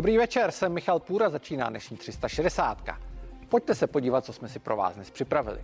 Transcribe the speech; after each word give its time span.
Dobrý 0.00 0.18
večer, 0.18 0.50
jsem 0.50 0.72
Michal 0.72 0.98
Půra, 0.98 1.30
začíná 1.30 1.68
dnešní 1.68 1.96
360. 1.96 2.78
Pojďte 3.48 3.74
se 3.74 3.86
podívat, 3.86 4.24
co 4.24 4.32
jsme 4.32 4.48
si 4.48 4.58
pro 4.58 4.76
vás 4.76 4.94
dnes 4.94 5.10
připravili. 5.10 5.58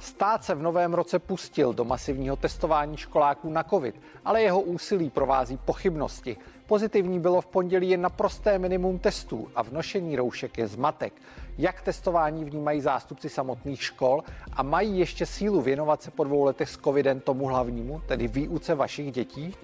Stát 0.00 0.44
se 0.44 0.54
v 0.54 0.62
novém 0.62 0.94
roce 0.94 1.18
pustil 1.18 1.72
do 1.72 1.84
masivního 1.84 2.36
testování 2.36 2.96
školáků 2.96 3.50
na 3.50 3.62
COVID, 3.62 4.00
ale 4.24 4.42
jeho 4.42 4.60
úsilí 4.60 5.10
provází 5.10 5.56
pochybnosti. 5.56 6.36
Pozitivní 6.66 7.20
bylo 7.20 7.40
v 7.40 7.46
pondělí 7.46 7.90
jen 7.90 8.00
naprosté 8.00 8.58
minimum 8.58 8.98
testů 8.98 9.48
a 9.54 9.62
v 9.62 9.72
nošení 9.72 10.16
roušek 10.16 10.58
je 10.58 10.66
zmatek. 10.68 11.12
Jak 11.58 11.82
testování 11.82 12.44
vnímají 12.44 12.80
zástupci 12.80 13.28
samotných 13.28 13.82
škol 13.82 14.22
a 14.52 14.62
mají 14.62 14.98
ještě 14.98 15.26
sílu 15.26 15.60
věnovat 15.60 16.02
se 16.02 16.10
po 16.10 16.24
dvou 16.24 16.44
letech 16.44 16.68
s 16.68 16.78
covidem 16.78 17.20
tomu 17.20 17.46
hlavnímu, 17.46 18.02
tedy 18.06 18.28
výuce 18.28 18.74
vašich 18.74 19.12
dětí? 19.12 19.54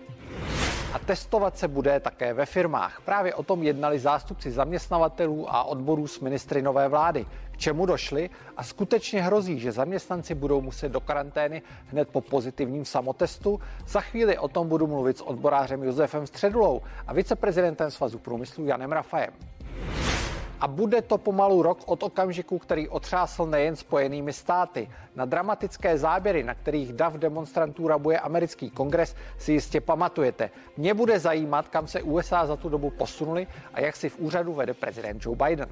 A 0.92 0.98
testovat 0.98 1.58
se 1.58 1.68
bude 1.68 2.00
také 2.00 2.34
ve 2.34 2.46
firmách. 2.46 3.00
Právě 3.04 3.34
o 3.34 3.42
tom 3.42 3.62
jednali 3.62 3.98
zástupci 3.98 4.50
zaměstnavatelů 4.50 5.54
a 5.54 5.64
odborů 5.64 6.06
s 6.06 6.20
ministry 6.20 6.62
nové 6.62 6.88
vlády. 6.88 7.26
K 7.52 7.56
čemu 7.56 7.86
došli 7.86 8.30
a 8.56 8.62
skutečně 8.62 9.22
hrozí, 9.22 9.60
že 9.60 9.72
zaměstnanci 9.72 10.34
budou 10.34 10.60
muset 10.60 10.88
do 10.88 11.00
karantény 11.00 11.62
hned 11.86 12.08
po 12.08 12.20
pozitivním 12.20 12.84
samotestu. 12.84 13.60
Za 13.86 14.00
chvíli 14.00 14.38
o 14.38 14.48
tom 14.48 14.68
budu 14.68 14.86
mluvit 14.86 15.18
s 15.18 15.20
odborářem 15.20 15.82
Josefem 15.82 16.26
Středulou 16.26 16.80
a 17.06 17.12
viceprezidentem 17.12 17.90
Svazu 17.90 18.18
průmyslu 18.18 18.64
Janem 18.64 18.92
Rafajem. 18.92 19.32
A 20.62 20.68
bude 20.68 21.02
to 21.02 21.18
pomalu 21.18 21.62
rok 21.62 21.78
od 21.86 22.02
okamžiku, 22.02 22.58
který 22.58 22.88
otřásl 22.88 23.46
nejen 23.46 23.76
spojenými 23.76 24.32
státy. 24.32 24.88
Na 25.16 25.24
dramatické 25.24 25.98
záběry, 25.98 26.42
na 26.42 26.54
kterých 26.54 26.92
dav 26.92 27.14
demonstrantů 27.14 27.88
rabuje 27.88 28.20
americký 28.20 28.70
kongres, 28.70 29.16
si 29.38 29.52
jistě 29.52 29.80
pamatujete. 29.80 30.50
Mě 30.76 30.94
bude 30.94 31.18
zajímat, 31.18 31.68
kam 31.68 31.86
se 31.86 32.02
USA 32.02 32.46
za 32.46 32.56
tu 32.56 32.68
dobu 32.68 32.90
posunuli 32.90 33.46
a 33.74 33.80
jak 33.80 33.96
si 33.96 34.08
v 34.08 34.18
úřadu 34.18 34.52
vede 34.52 34.74
prezident 34.74 35.26
Joe 35.26 35.36
Biden. 35.36 35.68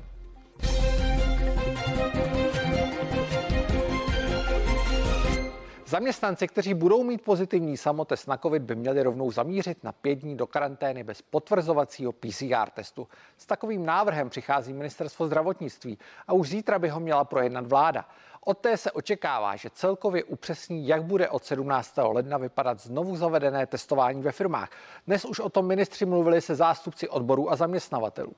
Zaměstnanci, 5.91 6.49
kteří 6.49 6.75
budou 6.75 7.03
mít 7.03 7.23
pozitivní 7.23 7.77
samotest 7.77 8.29
na 8.29 8.37
COVID, 8.37 8.63
by 8.63 8.75
měli 8.75 9.03
rovnou 9.03 9.31
zamířit 9.31 9.85
na 9.85 9.93
pět 9.93 10.15
dní 10.15 10.37
do 10.37 10.47
karantény 10.47 11.05
bez 11.05 11.23
potvrzovacího 11.23 12.13
PCR 12.13 12.71
testu. 12.75 13.09
S 13.37 13.47
takovým 13.47 13.87
návrhem 13.87 14.31
přichází 14.31 14.73
ministerstvo 14.73 15.27
zdravotnictví 15.27 15.99
a 16.29 16.33
už 16.33 16.49
zítra 16.49 16.79
by 16.79 16.89
ho 16.89 17.01
měla 17.01 17.25
projednat 17.25 17.67
vláda. 17.67 18.09
Od 18.45 18.59
té 18.59 18.77
se 18.77 18.91
očekává, 18.91 19.57
že 19.57 19.71
celkově 19.71 20.25
upřesní, 20.25 20.89
jak 20.89 21.03
bude 21.03 21.29
od 21.29 21.45
17. 21.45 21.95
ledna 21.97 22.39
vypadat 22.39 22.81
znovu 22.81 23.17
zavedené 23.17 23.67
testování 23.67 24.23
ve 24.23 24.33
firmách. 24.33 24.71
Dnes 25.07 25.25
už 25.25 25.41
o 25.41 25.49
tom 25.49 25.67
ministři 25.67 26.07
mluvili 26.07 26.41
se 26.41 26.55
zástupci 26.55 27.09
odborů 27.09 27.53
a 27.53 27.57
zaměstnavatelů. 27.57 28.33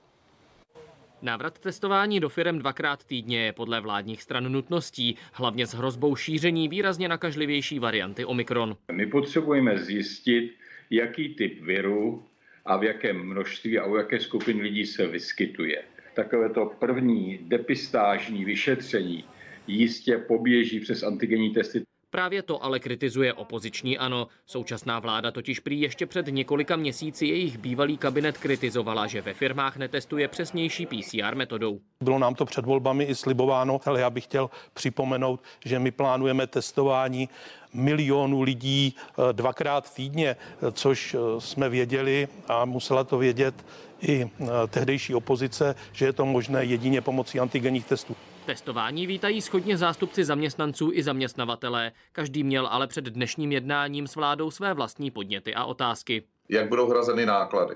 Návrat 1.22 1.58
testování 1.58 2.20
do 2.20 2.28
firem 2.28 2.58
dvakrát 2.58 3.04
týdně 3.04 3.44
je 3.44 3.52
podle 3.52 3.80
vládních 3.80 4.22
stran 4.22 4.52
nutností, 4.52 5.16
hlavně 5.32 5.66
s 5.66 5.74
hrozbou 5.74 6.16
šíření 6.16 6.68
výrazně 6.68 7.08
nakažlivější 7.08 7.78
varianty 7.78 8.24
Omikron. 8.24 8.76
My 8.92 9.06
potřebujeme 9.06 9.78
zjistit, 9.78 10.54
jaký 10.90 11.34
typ 11.34 11.62
viru 11.62 12.24
a 12.64 12.76
v 12.76 12.84
jakém 12.84 13.26
množství 13.26 13.78
a 13.78 13.86
u 13.86 13.96
jaké 13.96 14.20
skupiny 14.20 14.62
lidí 14.62 14.86
se 14.86 15.06
vyskytuje. 15.06 15.82
Takové 16.14 16.50
to 16.50 16.66
první 16.78 17.38
depistážní 17.42 18.44
vyšetření 18.44 19.24
jistě 19.66 20.18
poběží 20.18 20.80
přes 20.80 21.02
antigenní 21.02 21.50
testy. 21.50 21.82
Právě 22.12 22.42
to 22.42 22.64
ale 22.64 22.80
kritizuje 22.80 23.32
opoziční 23.32 23.98
ANO. 23.98 24.28
Současná 24.46 24.98
vláda 24.98 25.30
totiž 25.30 25.60
prý 25.60 25.80
ještě 25.80 26.06
před 26.06 26.26
několika 26.26 26.76
měsíci 26.76 27.26
jejich 27.26 27.58
bývalý 27.58 27.96
kabinet 27.96 28.38
kritizovala, 28.38 29.06
že 29.06 29.22
ve 29.22 29.34
firmách 29.34 29.76
netestuje 29.76 30.28
přesnější 30.28 30.86
PCR 30.86 31.34
metodou. 31.34 31.80
Bylo 32.00 32.18
nám 32.18 32.34
to 32.34 32.44
před 32.44 32.64
volbami 32.64 33.04
i 33.04 33.14
slibováno, 33.14 33.80
ale 33.84 34.00
já 34.00 34.10
bych 34.10 34.24
chtěl 34.24 34.50
připomenout, 34.74 35.42
že 35.64 35.78
my 35.78 35.90
plánujeme 35.90 36.46
testování 36.46 37.28
milionů 37.72 38.42
lidí 38.42 38.94
eh, 38.96 39.32
dvakrát 39.32 39.94
týdně, 39.94 40.36
což 40.72 41.14
eh, 41.14 41.40
jsme 41.40 41.68
věděli 41.68 42.28
a 42.48 42.64
musela 42.64 43.04
to 43.04 43.18
vědět 43.18 43.54
i 44.00 44.30
eh, 44.40 44.46
tehdejší 44.68 45.14
opozice, 45.14 45.74
že 45.92 46.04
je 46.04 46.12
to 46.12 46.26
možné 46.26 46.64
jedině 46.64 47.00
pomocí 47.00 47.40
antigenních 47.40 47.86
testů. 47.86 48.16
Testování 48.46 49.06
vítají 49.06 49.42
schodně 49.42 49.76
zástupci 49.76 50.24
zaměstnanců 50.24 50.90
i 50.92 51.02
zaměstnavatelé. 51.02 51.92
Každý 52.12 52.44
měl 52.44 52.66
ale 52.66 52.86
před 52.86 53.04
dnešním 53.04 53.52
jednáním 53.52 54.06
s 54.06 54.16
vládou 54.16 54.50
své 54.50 54.74
vlastní 54.74 55.10
podněty 55.10 55.54
a 55.54 55.64
otázky. 55.64 56.22
Jak 56.48 56.68
budou 56.68 56.90
hrazeny 56.90 57.26
náklady? 57.26 57.74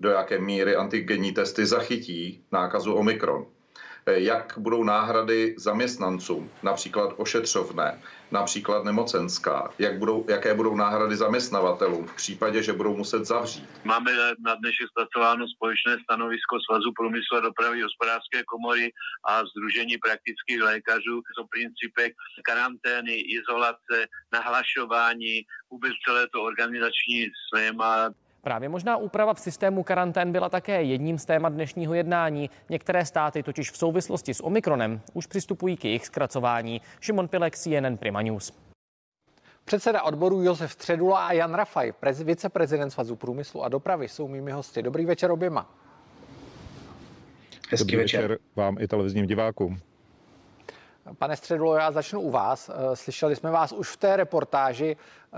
Do 0.00 0.10
jaké 0.10 0.38
míry 0.38 0.76
antigenní 0.76 1.32
testy 1.32 1.66
zachytí 1.66 2.44
nákazu 2.52 2.94
Omikron? 2.94 3.46
Jak 4.06 4.54
budou 4.58 4.84
náhrady 4.84 5.54
zaměstnancům, 5.58 6.50
například 6.62 7.14
ošetřovné, 7.16 8.02
například 8.30 8.84
nemocenská, 8.84 9.70
jak 9.78 9.98
budou, 9.98 10.24
jaké 10.28 10.54
budou 10.54 10.76
náhrady 10.76 11.16
zaměstnavatelům 11.16 12.06
v 12.06 12.16
případě, 12.16 12.62
že 12.62 12.72
budou 12.72 12.96
muset 12.96 13.24
zavřít. 13.24 13.68
Máme 13.84 14.12
na 14.44 14.54
dnešek 14.54 14.86
zpracováno 14.90 15.48
společné 15.48 15.96
stanovisko 16.04 16.56
Svazu 16.66 16.92
průmyslu 16.96 17.36
a 17.36 17.40
dopravy 17.40 17.82
hospodářské 17.82 18.44
komory 18.44 18.92
a 19.28 19.42
Združení 19.44 19.98
praktických 19.98 20.60
lékařů 20.62 21.22
o 21.40 21.46
principech 21.46 22.12
karantény, 22.44 23.14
izolace, 23.14 24.06
nahlašování, 24.32 25.42
vůbec 25.70 25.92
celé 26.04 26.28
to 26.32 26.42
organizační 26.42 27.26
schéma. 27.48 28.10
Právě 28.42 28.68
možná 28.68 28.96
úprava 28.96 29.34
v 29.34 29.40
systému 29.40 29.82
karantén 29.82 30.32
byla 30.32 30.48
také 30.48 30.82
jedním 30.82 31.18
z 31.18 31.24
témat 31.24 31.52
dnešního 31.52 31.94
jednání. 31.94 32.50
Některé 32.68 33.06
státy 33.06 33.42
totiž 33.42 33.70
v 33.70 33.76
souvislosti 33.76 34.34
s 34.34 34.44
Omikronem 34.44 35.00
už 35.14 35.26
přistupují 35.26 35.76
k 35.76 35.84
jejich 35.84 36.06
zkracování. 36.06 36.80
Šimon 37.00 37.28
Pilek, 37.28 37.56
CNN 37.56 37.96
Prima 37.96 38.22
News. 38.22 38.52
Předseda 39.64 40.02
odboru 40.02 40.42
Josef 40.42 40.72
Středula 40.72 41.26
a 41.26 41.32
Jan 41.32 41.54
Rafaj, 41.54 41.92
prez, 41.92 42.22
viceprezident 42.22 42.92
Svazu 42.92 43.16
průmyslu 43.16 43.64
a 43.64 43.68
dopravy, 43.68 44.08
jsou 44.08 44.28
mými 44.28 44.50
hosty. 44.52 44.82
Dobrý 44.82 45.06
večer 45.06 45.30
oběma. 45.30 45.70
Hezký 47.70 47.84
Dobrý 47.84 47.96
večer. 47.96 48.22
večer 48.22 48.38
vám 48.56 48.76
i 48.80 48.88
televizním 48.88 49.26
divákům. 49.26 49.80
Pane 51.18 51.36
Středulo, 51.36 51.74
já 51.74 51.90
začnu 51.90 52.20
u 52.20 52.30
vás. 52.30 52.68
Eh, 52.68 52.96
slyšeli 52.96 53.36
jsme 53.36 53.50
vás 53.50 53.72
už 53.72 53.88
v 53.88 53.96
té 53.96 54.16
reportáži. 54.16 54.96
Eh, 54.96 55.36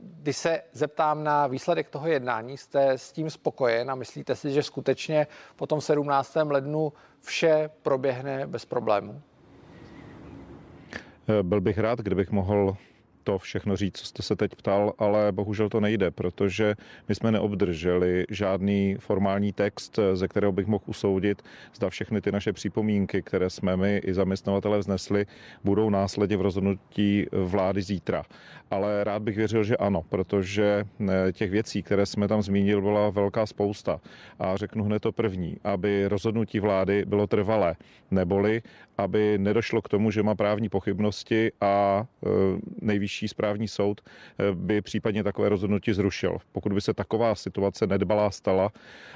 když 0.00 0.36
se 0.36 0.62
zeptám 0.72 1.24
na 1.24 1.46
výsledek 1.46 1.88
toho 1.88 2.08
jednání, 2.08 2.58
jste 2.58 2.90
s 2.90 3.12
tím 3.12 3.30
spokojen 3.30 3.90
a 3.90 3.94
myslíte 3.94 4.36
si, 4.36 4.52
že 4.52 4.62
skutečně 4.62 5.26
po 5.56 5.66
tom 5.66 5.80
17. 5.80 6.50
lednu 6.50 6.92
vše 7.20 7.70
proběhne 7.82 8.46
bez 8.46 8.64
problémů? 8.64 9.22
Eh, 11.28 11.42
byl 11.42 11.60
bych 11.60 11.78
rád, 11.78 11.98
kdybych 11.98 12.30
mohl 12.30 12.76
to 13.24 13.38
všechno 13.38 13.76
říct, 13.76 13.98
co 13.98 14.06
jste 14.06 14.22
se 14.22 14.36
teď 14.36 14.54
ptal, 14.54 14.92
ale 14.98 15.32
bohužel 15.32 15.68
to 15.68 15.80
nejde, 15.80 16.10
protože 16.10 16.74
my 17.08 17.14
jsme 17.14 17.32
neobdrželi 17.32 18.24
žádný 18.30 18.96
formální 19.00 19.52
text, 19.52 19.98
ze 20.14 20.28
kterého 20.28 20.52
bych 20.52 20.66
mohl 20.66 20.84
usoudit, 20.86 21.42
zda 21.74 21.90
všechny 21.90 22.20
ty 22.20 22.32
naše 22.32 22.52
připomínky, 22.52 23.22
které 23.22 23.50
jsme 23.50 23.76
my 23.76 23.96
i 23.96 24.14
zaměstnavatele 24.14 24.78
vznesli, 24.78 25.26
budou 25.64 25.90
následně 25.90 26.36
v 26.36 26.42
rozhodnutí 26.42 27.26
vlády 27.32 27.82
zítra. 27.82 28.24
Ale 28.70 29.04
rád 29.04 29.22
bych 29.22 29.36
věřil, 29.36 29.64
že 29.64 29.76
ano, 29.76 30.02
protože 30.08 30.84
eh, 31.08 31.32
těch 31.32 31.50
věcí, 31.50 31.82
které 31.82 32.06
jsme 32.06 32.28
tam 32.28 32.42
zmínil, 32.42 32.82
byla 32.82 33.10
velká 33.10 33.46
spousta. 33.46 34.00
A 34.38 34.56
řeknu 34.56 34.84
hned 34.84 35.02
to 35.02 35.12
první, 35.12 35.56
aby 35.64 36.08
rozhodnutí 36.08 36.60
vlády 36.60 37.04
bylo 37.06 37.26
trvalé, 37.26 37.76
neboli 38.10 38.62
aby 38.98 39.38
nedošlo 39.38 39.82
k 39.82 39.88
tomu, 39.88 40.10
že 40.10 40.22
má 40.22 40.34
právní 40.34 40.68
pochybnosti 40.68 41.52
a 41.60 42.04
e, 42.04 42.28
nejvyšší 42.80 43.28
správní 43.28 43.68
soud 43.68 44.00
e, 44.00 44.54
by 44.54 44.82
případně 44.82 45.24
takové 45.24 45.48
rozhodnutí 45.48 45.92
zrušil. 45.92 46.36
Pokud 46.52 46.72
by 46.72 46.80
se 46.80 46.94
taková 46.94 47.34
situace 47.34 47.86
nedbalá 47.86 48.30
stala 48.30 48.70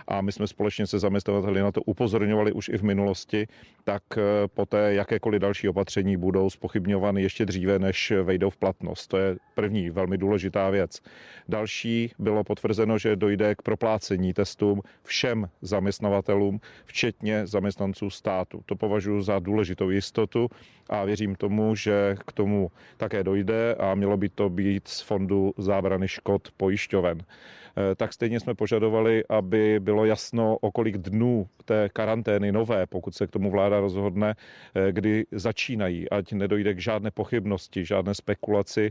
a 0.08 0.20
my 0.20 0.32
jsme 0.32 0.46
společně 0.46 0.86
se 0.86 0.98
zaměstnavateli 0.98 1.60
na 1.60 1.72
to 1.72 1.82
upozorňovali 1.82 2.52
už 2.52 2.69
i 2.69 2.78
v 2.78 2.82
minulosti, 2.82 3.46
tak 3.84 4.02
e, 4.16 4.48
poté 4.48 4.94
jakékoliv 4.94 5.40
další 5.40 5.69
opatření 5.69 6.16
budou 6.16 6.50
spochybňovány 6.50 7.22
ještě 7.22 7.46
dříve, 7.46 7.78
než 7.78 8.12
vejdou 8.22 8.50
v 8.50 8.56
platnost. 8.56 9.06
To 9.06 9.16
je 9.16 9.36
první 9.54 9.90
velmi 9.90 10.19
důležitá 10.19 10.70
věc. 10.70 11.00
Další 11.48 12.12
bylo 12.19 12.44
potvrzeno, 12.44 12.98
že 12.98 13.16
dojde 13.16 13.54
k 13.54 13.62
proplácení 13.62 14.32
testům 14.32 14.82
všem 15.02 15.48
zaměstnavatelům, 15.62 16.60
včetně 16.84 17.46
zaměstnanců 17.46 18.10
státu. 18.10 18.62
To 18.66 18.76
považuji 18.76 19.20
za 19.20 19.38
důležité 19.38 19.67
důležitou 19.68 19.90
jistotu 19.90 20.48
a 20.88 21.04
věřím 21.04 21.34
tomu, 21.34 21.74
že 21.74 22.16
k 22.26 22.32
tomu 22.32 22.70
také 22.96 23.24
dojde 23.24 23.74
a 23.74 23.94
mělo 23.94 24.16
by 24.16 24.28
to 24.28 24.48
být 24.48 24.88
z 24.88 25.00
fondu 25.00 25.54
zábrany 25.58 26.08
škod 26.08 26.48
pojišťoven. 26.56 27.22
tak 27.96 28.12
stejně 28.12 28.40
jsme 28.40 28.54
požadovali, 28.54 29.24
aby 29.28 29.80
bylo 29.80 30.04
jasno, 30.04 30.56
o 30.60 30.72
kolik 30.72 30.98
dnů 30.98 31.46
té 31.64 31.88
karantény 31.92 32.52
nové, 32.52 32.86
pokud 32.86 33.14
se 33.14 33.26
k 33.26 33.30
tomu 33.30 33.50
vláda 33.50 33.80
rozhodne, 33.80 34.34
kdy 34.90 35.26
začínají, 35.32 36.10
ať 36.10 36.32
nedojde 36.32 36.74
k 36.74 36.78
žádné 36.78 37.10
pochybnosti, 37.10 37.84
žádné 37.84 38.14
spekulaci 38.14 38.90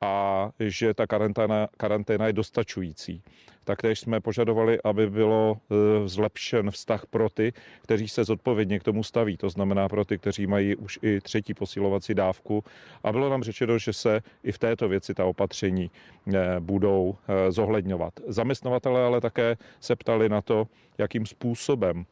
a 0.00 0.50
že 0.60 0.94
ta 0.94 1.06
karanténa, 1.06 1.68
karanténa 1.76 2.26
je 2.26 2.32
dostačující. 2.32 3.22
Taktéž 3.66 4.00
jsme 4.00 4.20
požadovali, 4.20 4.78
aby 4.84 5.10
bylo 5.10 5.56
e, 5.56 6.08
zlepšen 6.08 6.70
vztah 6.70 7.06
pro 7.06 7.30
ty, 7.30 7.52
kteří 7.82 8.08
se 8.08 8.24
zodpovědně 8.24 8.78
k 8.78 8.82
tomu 8.82 9.02
staví, 9.02 9.36
to 9.36 9.50
znamená 9.50 9.88
pro 9.88 10.04
ty, 10.04 10.18
kteří 10.18 10.46
mají 10.46 10.76
už 10.76 10.98
i 11.02 11.20
třetí 11.20 11.54
posilovací 11.54 12.14
dávku. 12.14 12.64
A 13.02 13.12
bylo 13.12 13.30
nám 13.30 13.42
řečeno, 13.42 13.78
že 13.78 13.92
se 13.92 14.20
i 14.44 14.52
v 14.52 14.58
této 14.58 14.88
věci 14.88 15.14
ta 15.14 15.24
opatření 15.24 15.90
e, 16.34 16.60
budou 16.60 17.16
e, 17.28 17.52
zohledňovat. 17.52 18.14
Zaměstnavatele 18.26 19.04
ale 19.04 19.20
také 19.20 19.56
se 19.80 19.96
ptali 19.96 20.28
na 20.28 20.42
to, 20.42 20.66
jakým 20.98 21.26
způsobem 21.26 22.06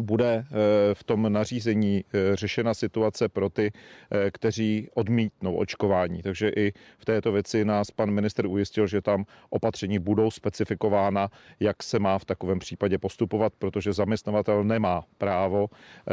bude 0.00 0.44
eh, 0.46 0.94
v 0.94 1.04
tom 1.04 1.32
nařízení 1.32 2.04
eh, 2.04 2.36
řešena 2.36 2.74
situace 2.74 3.28
pro 3.28 3.50
ty, 3.50 3.72
eh, 4.10 4.30
kteří 4.30 4.88
odmítnou 4.94 5.56
očkování. 5.56 6.22
Takže 6.22 6.48
i 6.48 6.72
v 6.98 7.04
této 7.04 7.32
věci 7.32 7.64
nás 7.64 7.90
pan 7.90 8.10
minister 8.10 8.46
ujistil, 8.46 8.86
že 8.86 9.02
tam 9.02 9.24
opatření 9.50 9.98
budou 9.98 10.30
specifikována, 10.30 11.28
jak 11.60 11.82
se 11.82 11.98
má 11.98 12.18
v 12.18 12.24
takovém 12.24 12.58
případě 12.58 12.98
postupovat, 12.98 13.52
protože 13.58 13.92
zaměstnavatel 13.92 14.64
nemá 14.64 15.04
právo 15.18 15.66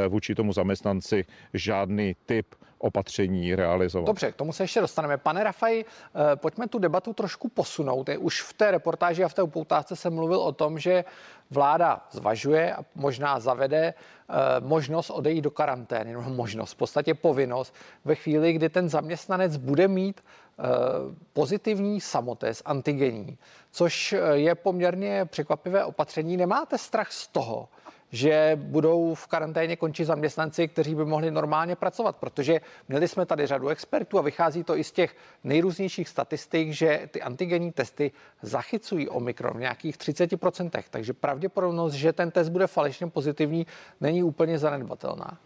vůči 0.09 0.35
tomu 0.35 0.53
zaměstnanci 0.53 1.25
žádný 1.53 2.15
typ 2.25 2.55
opatření 2.77 3.55
realizovat. 3.55 4.05
Dobře, 4.05 4.31
k 4.31 4.35
tomu 4.35 4.53
se 4.53 4.63
ještě 4.63 4.81
dostaneme. 4.81 5.17
Pane 5.17 5.43
Rafaj, 5.43 5.85
pojďme 6.35 6.67
tu 6.67 6.79
debatu 6.79 7.13
trošku 7.13 7.49
posunout. 7.49 8.09
Už 8.19 8.41
v 8.41 8.53
té 8.53 8.71
reportáži 8.71 9.23
a 9.23 9.27
v 9.27 9.33
té 9.33 9.41
upoutávce 9.41 9.95
jsem 9.95 10.13
mluvil 10.13 10.39
o 10.39 10.51
tom, 10.51 10.79
že 10.79 11.05
vláda 11.51 12.07
zvažuje 12.11 12.75
a 12.75 12.85
možná 12.95 13.39
zavede 13.39 13.93
eh, 13.93 14.33
možnost 14.59 15.09
odejít 15.09 15.41
do 15.41 15.51
karantény, 15.51 16.13
no 16.13 16.21
možnost, 16.21 16.71
v 16.71 16.75
podstatě 16.75 17.13
povinnost, 17.13 17.73
ve 18.05 18.15
chvíli, 18.15 18.53
kdy 18.53 18.69
ten 18.69 18.89
zaměstnanec 18.89 19.57
bude 19.57 19.87
mít 19.87 20.21
eh, 20.23 20.63
pozitivní 21.33 22.01
samotest 22.01 22.61
antigenní, 22.65 23.37
což 23.71 24.13
eh, 24.13 24.19
je 24.33 24.55
poměrně 24.55 25.25
překvapivé 25.25 25.85
opatření. 25.85 26.37
Nemáte 26.37 26.77
strach 26.77 27.11
z 27.11 27.27
toho, 27.27 27.69
že 28.11 28.51
budou 28.55 29.15
v 29.15 29.27
karanténě 29.27 29.75
končit 29.75 30.05
zaměstnanci, 30.05 30.67
kteří 30.67 30.95
by 30.95 31.05
mohli 31.05 31.31
normálně 31.31 31.75
pracovat, 31.75 32.15
protože 32.15 32.61
měli 32.87 33.07
jsme 33.07 33.25
tady 33.25 33.47
řadu 33.47 33.67
expertů 33.67 34.19
a 34.19 34.21
vychází 34.21 34.63
to 34.63 34.77
i 34.77 34.83
z 34.83 34.91
těch 34.91 35.15
nejrůznějších 35.43 36.09
statistik, 36.09 36.71
že 36.71 37.09
ty 37.11 37.21
antigenní 37.21 37.71
testy 37.71 38.11
zachycují 38.41 39.09
Omikron 39.09 39.57
v 39.57 39.59
nějakých 39.59 39.97
30%, 39.97 40.83
takže 40.89 41.13
pravděpodobnost, 41.13 41.93
že 41.93 42.13
ten 42.13 42.31
test 42.31 42.49
bude 42.49 42.67
falešně 42.67 43.07
pozitivní, 43.07 43.67
není 44.01 44.23
úplně 44.23 44.59
zanedbatelná. 44.59 45.37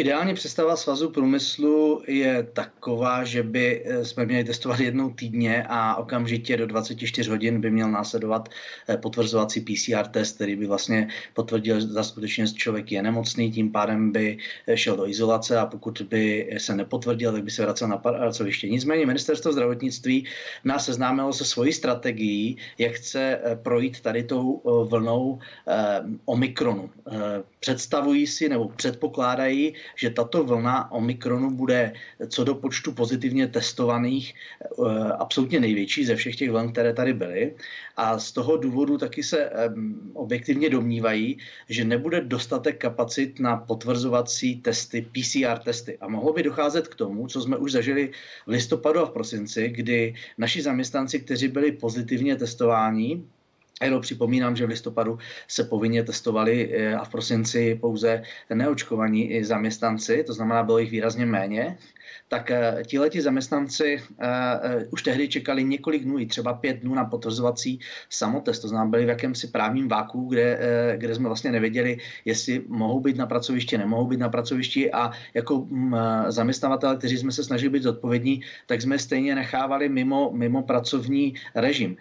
Ideální 0.00 0.34
představa 0.34 0.76
svazu 0.76 1.10
průmyslu 1.10 2.02
je 2.06 2.42
taková, 2.52 3.24
že 3.24 3.42
by 3.42 3.82
eh, 3.84 4.04
jsme 4.04 4.26
měli 4.26 4.44
testovat 4.44 4.80
jednou 4.80 5.10
týdně 5.10 5.64
a 5.68 5.96
okamžitě 5.96 6.56
do 6.56 6.66
24 6.66 7.30
hodin 7.30 7.60
by 7.60 7.70
měl 7.70 7.90
následovat 7.90 8.48
eh, 8.88 8.96
potvrzovací 8.96 9.60
PCR 9.60 10.06
test, 10.10 10.34
který 10.34 10.56
by 10.56 10.66
vlastně 10.66 11.08
potvrdil, 11.34 11.80
že 11.80 11.86
skutečně 12.02 12.48
člověk 12.48 12.92
je 12.92 13.02
nemocný, 13.02 13.52
tím 13.52 13.72
pádem 13.72 14.12
by 14.12 14.38
eh, 14.66 14.76
šel 14.76 14.96
do 14.96 15.08
izolace 15.08 15.58
a 15.58 15.66
pokud 15.66 16.02
by 16.02 16.54
se 16.58 16.76
nepotvrdil, 16.76 17.32
tak 17.32 17.44
by 17.44 17.50
se 17.50 17.62
vracel 17.62 17.88
na 17.88 17.96
pracoviště. 17.96 18.68
Nicméně 18.68 19.06
ministerstvo 19.06 19.52
zdravotnictví 19.52 20.26
nás 20.64 20.84
seznámilo 20.84 21.32
se 21.32 21.44
svojí 21.44 21.72
strategií, 21.72 22.56
jak 22.78 22.92
chce 22.92 23.40
projít 23.62 24.00
tady 24.00 24.22
tou 24.22 24.62
vlnou 24.88 25.38
Omikronu. 26.24 26.90
Představují 27.60 28.26
si 28.26 28.48
nebo 28.48 28.68
předpokládají, 28.68 29.74
že 29.96 30.10
tato 30.10 30.44
vlna 30.44 30.92
Omikronu 30.92 31.50
bude 31.50 31.92
co 32.28 32.44
do 32.44 32.54
počtu 32.54 32.92
pozitivně 32.92 33.46
testovaných 33.46 34.34
eh, 34.34 35.12
absolutně 35.18 35.60
největší 35.60 36.04
ze 36.04 36.16
všech 36.16 36.36
těch 36.36 36.50
vln, 36.50 36.72
které 36.72 36.92
tady 36.92 37.12
byly. 37.12 37.54
A 37.96 38.18
z 38.18 38.32
toho 38.32 38.56
důvodu 38.56 38.98
taky 38.98 39.22
se 39.22 39.50
objektivně 40.14 40.70
domnívají, 40.70 41.38
že 41.68 41.84
nebude 41.84 42.20
dostatek 42.20 42.78
kapacit 42.78 43.40
na 43.40 43.56
potvrzovací 43.56 44.60
testy, 44.60 45.06
PCR 45.12 45.58
testy. 45.58 45.98
A 45.98 46.08
mohlo 46.08 46.32
by 46.32 46.42
docházet 46.42 46.88
k 46.88 46.94
tomu, 46.94 47.26
co 47.26 47.40
jsme 47.40 47.56
už 47.56 47.72
zažili 47.72 48.10
v 48.46 48.50
listopadu 48.50 49.00
a 49.00 49.06
v 49.06 49.10
prosinci, 49.10 49.68
kdy 49.68 50.14
naši 50.38 50.62
zaměstnanci, 50.62 51.20
kteří 51.20 51.48
byli 51.48 51.72
pozitivně 51.72 52.36
testováni, 52.36 53.24
Jenom 53.84 54.00
připomínám, 54.00 54.56
že 54.56 54.66
v 54.66 54.68
listopadu 54.68 55.18
se 55.48 55.64
povinně 55.64 56.04
testovali 56.04 56.70
eh, 56.72 56.94
a 56.94 57.04
v 57.04 57.08
prosinci 57.08 57.74
pouze 57.80 58.22
neočkovaní 58.54 59.44
zaměstnanci, 59.44 60.24
to 60.24 60.32
znamená, 60.32 60.62
bylo 60.62 60.78
jich 60.78 60.90
výrazně 60.90 61.26
méně 61.26 61.78
tak 62.30 62.50
eh, 62.50 62.82
tihleti 62.86 63.22
zaměstnanci 63.22 63.98
uh, 63.98 64.82
už 64.90 65.02
tehdy 65.02 65.28
čekali 65.28 65.64
několik 65.64 66.04
dnů, 66.04 66.26
třeba 66.26 66.54
pět 66.54 66.76
dnů 66.76 66.94
na 66.94 67.04
potvrzovací 67.04 67.80
samotest. 68.10 68.62
To 68.62 68.68
znamená, 68.68 68.90
byli 68.90 69.04
v 69.04 69.08
jakémsi 69.08 69.46
právním 69.46 69.88
váku, 69.88 70.28
kde, 70.28 70.58
kde 70.96 71.14
jsme 71.14 71.28
vlastně 71.28 71.52
nevěděli, 71.52 71.98
jestli 72.24 72.62
mohou 72.68 73.00
být 73.00 73.16
na 73.16 73.26
pracovišti, 73.26 73.78
nemohou 73.78 74.06
být 74.06 74.20
na 74.20 74.28
pracovišti 74.28 74.92
a 74.92 75.10
jako 75.34 75.54
um, 75.54 75.96
zaměstnavatele, 76.28 76.96
kteří 76.96 77.18
jsme 77.18 77.32
se 77.32 77.44
snažili 77.44 77.70
být 77.70 77.82
zodpovědní, 77.82 78.42
tak 78.66 78.82
jsme 78.82 78.98
stejně 78.98 79.34
nechávali 79.34 79.88
mimo, 79.88 80.30
mimo 80.32 80.62
pracovní 80.62 81.34
režim. 81.54 81.96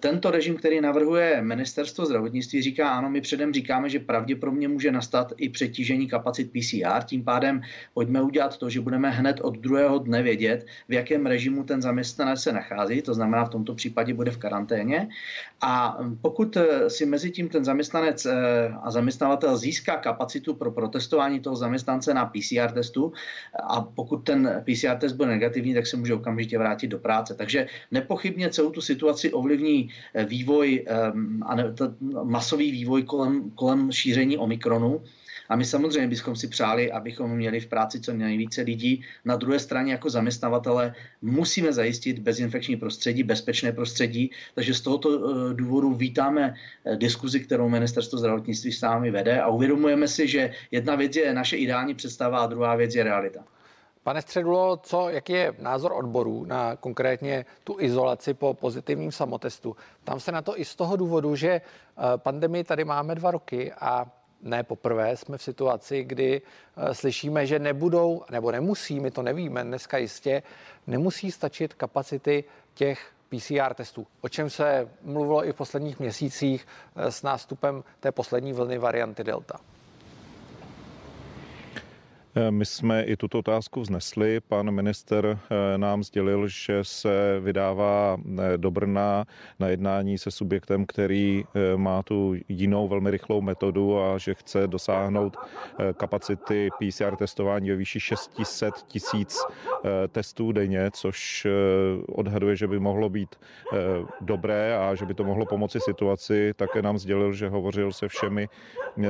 Tento 0.00 0.30
režim, 0.30 0.56
který 0.56 0.80
navrhuje 1.04 1.42
ministerstvo 1.42 2.06
zdravotnictví, 2.06 2.62
říká, 2.62 2.90
ano, 2.90 3.10
my 3.10 3.20
předem 3.20 3.52
říkáme, 3.52 3.88
že 3.88 3.98
pravděpodobně 3.98 4.68
může 4.68 4.92
nastat 4.92 5.32
i 5.36 5.48
přetížení 5.48 6.08
kapacit 6.08 6.50
PCR, 6.52 7.04
tím 7.04 7.24
pádem 7.24 7.60
pojďme 7.94 8.22
udělat 8.22 8.56
to, 8.56 8.70
že 8.70 8.80
budeme 8.80 9.10
hned 9.10 9.40
od 9.40 9.58
druhého 9.58 9.98
dne 9.98 10.22
vědět, 10.22 10.66
v 10.88 10.92
jakém 10.92 11.26
režimu 11.26 11.64
ten 11.64 11.82
zaměstnanec 11.82 12.40
se 12.40 12.52
nachází, 12.52 13.02
to 13.02 13.14
znamená 13.14 13.44
v 13.44 13.48
tomto 13.48 13.74
případě 13.74 14.14
bude 14.14 14.30
v 14.30 14.36
karanténě. 14.36 15.08
A 15.60 15.98
pokud 16.20 16.56
eh, 16.56 16.90
si 16.90 17.06
mezi 17.06 17.30
tím 17.30 17.48
ten 17.48 17.64
zaměstnanec 17.64 18.26
eh, 18.26 18.32
a 18.82 18.90
zaměstnavatel 18.90 19.56
získá 19.56 19.96
kapacitu 19.96 20.54
pro 20.54 20.70
protestování 20.70 21.40
toho 21.40 21.56
zaměstnance 21.56 22.14
na 22.14 22.26
PCR 22.26 22.72
testu 22.72 23.12
a 23.68 23.80
pokud 23.80 24.16
ten 24.24 24.64
PCR 24.64 24.96
test 24.96 25.12
bude 25.12 25.28
negativní, 25.28 25.74
tak 25.74 25.86
se 25.86 25.96
může 25.96 26.14
okamžitě 26.14 26.58
vrátit 26.58 26.88
do 26.88 26.98
práce. 26.98 27.34
Takže 27.34 27.66
nepochybně 27.90 28.50
celou 28.50 28.70
tu 28.70 28.80
situaci 28.80 29.32
ovlivní 29.32 29.88
eh, 30.14 30.24
vývoj 30.24 30.84
a 31.42 31.56
masový 32.22 32.70
vývoj 32.70 33.02
kolem, 33.02 33.50
kolem 33.50 33.92
šíření 33.92 34.38
Omikronu. 34.38 35.02
A 35.48 35.56
my 35.56 35.64
samozřejmě 35.64 36.08
bychom 36.08 36.36
si 36.36 36.48
přáli, 36.48 36.92
abychom 36.92 37.30
měli 37.30 37.60
v 37.60 37.66
práci 37.66 38.00
co 38.00 38.12
nejvíce 38.12 38.62
lidí. 38.62 39.04
Na 39.24 39.36
druhé 39.36 39.58
straně 39.58 39.92
jako 39.92 40.10
zaměstnavatele 40.10 40.94
musíme 41.22 41.72
zajistit 41.72 42.18
bezinfekční 42.18 42.76
prostředí, 42.76 43.22
bezpečné 43.22 43.72
prostředí, 43.72 44.30
takže 44.54 44.74
z 44.74 44.80
tohoto 44.80 45.10
eh, 45.10 45.54
důvodu 45.54 45.94
vítáme 45.94 46.54
eh, 46.84 46.96
diskuzi, 46.96 47.40
kterou 47.40 47.68
ministerstvo 47.68 48.18
zdravotnictví 48.18 48.72
s 48.72 48.80
námi 48.80 49.10
vede 49.10 49.40
a 49.40 49.48
uvědomujeme 49.48 50.08
si, 50.08 50.28
že 50.28 50.50
jedna 50.70 50.94
věc 50.94 51.16
je 51.16 51.34
naše 51.34 51.56
ideální 51.56 51.94
představa 51.94 52.38
a 52.38 52.46
druhá 52.46 52.76
věc 52.76 52.94
je 52.94 53.04
realita. 53.04 53.44
Pane 54.04 54.22
Středulo, 54.22 54.76
co, 54.76 55.08
jaký 55.08 55.32
je 55.32 55.54
názor 55.58 55.92
odborů 55.92 56.44
na 56.44 56.76
konkrétně 56.76 57.46
tu 57.64 57.76
izolaci 57.80 58.34
po 58.34 58.54
pozitivním 58.54 59.12
samotestu? 59.12 59.76
Tam 60.04 60.20
se 60.20 60.32
na 60.32 60.42
to 60.42 60.60
i 60.60 60.64
z 60.64 60.76
toho 60.76 60.96
důvodu, 60.96 61.36
že 61.36 61.50
eh, 61.50 61.62
pandemii 62.16 62.64
tady 62.64 62.84
máme 62.84 63.14
dva 63.14 63.30
roky 63.30 63.72
a 63.72 64.06
ne 64.42 64.62
poprvé 64.62 65.16
jsme 65.16 65.38
v 65.38 65.42
situaci, 65.42 66.04
kdy 66.04 66.42
eh, 66.76 66.94
slyšíme, 66.94 67.46
že 67.46 67.58
nebudou, 67.58 68.24
nebo 68.30 68.52
nemusí, 68.52 69.00
my 69.00 69.10
to 69.10 69.22
nevíme 69.22 69.64
dneska 69.64 69.98
jistě, 69.98 70.42
nemusí 70.86 71.30
stačit 71.30 71.74
kapacity 71.74 72.44
těch 72.74 73.12
PCR 73.28 73.74
testů, 73.74 74.06
o 74.20 74.28
čem 74.28 74.50
se 74.50 74.88
mluvilo 75.02 75.46
i 75.46 75.52
v 75.52 75.56
posledních 75.56 76.00
měsících 76.00 76.66
eh, 76.96 77.12
s 77.12 77.22
nástupem 77.22 77.84
té 78.00 78.12
poslední 78.12 78.52
vlny 78.52 78.78
varianty 78.78 79.24
Delta. 79.24 79.60
Eh, 82.36 82.50
my 82.50 82.66
jsme 82.66 83.02
i 83.02 83.16
tuto 83.16 83.38
otázku 83.38 83.80
vznesli. 83.80 84.40
Pan 84.40 84.70
minister 84.70 85.38
eh, 85.38 85.78
nám 85.78 86.02
sdělil, 86.02 86.48
že 86.48 86.78
se 86.82 87.40
vydává 87.40 88.16
eh, 88.38 88.58
do 88.58 88.70
Brna 88.70 89.24
na 89.58 89.68
jednání 89.68 90.18
se 90.18 90.30
subjektem, 90.30 90.86
který 90.86 91.44
má 91.76 92.02
tu 92.02 92.34
jinou 92.48 92.88
velmi 92.88 93.10
rychlou 93.10 93.40
metodu 93.40 94.00
a 94.00 94.18
že 94.18 94.34
chce 94.34 94.66
dosáhnout 94.66 95.36
kapacity 95.96 96.68
PCR 96.78 97.16
testování 97.16 97.70
ve 97.70 97.76
výši 97.76 98.00
600 98.00 98.74
tisíc 98.86 99.38
testů 100.08 100.52
denně, 100.52 100.90
což 100.92 101.46
odhaduje, 102.08 102.56
že 102.56 102.68
by 102.68 102.78
mohlo 102.78 103.08
být 103.08 103.36
dobré 104.20 104.78
a 104.78 104.94
že 104.94 105.06
by 105.06 105.14
to 105.14 105.24
mohlo 105.24 105.46
pomoci 105.46 105.78
situaci. 105.80 106.54
Také 106.56 106.82
nám 106.82 106.98
sdělil, 106.98 107.32
že 107.32 107.48
hovořil 107.48 107.92
se 107.92 108.08
všemi 108.08 108.48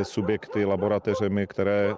subjekty, 0.02 0.64
laboratořemi, 0.64 1.46
které 1.46 1.94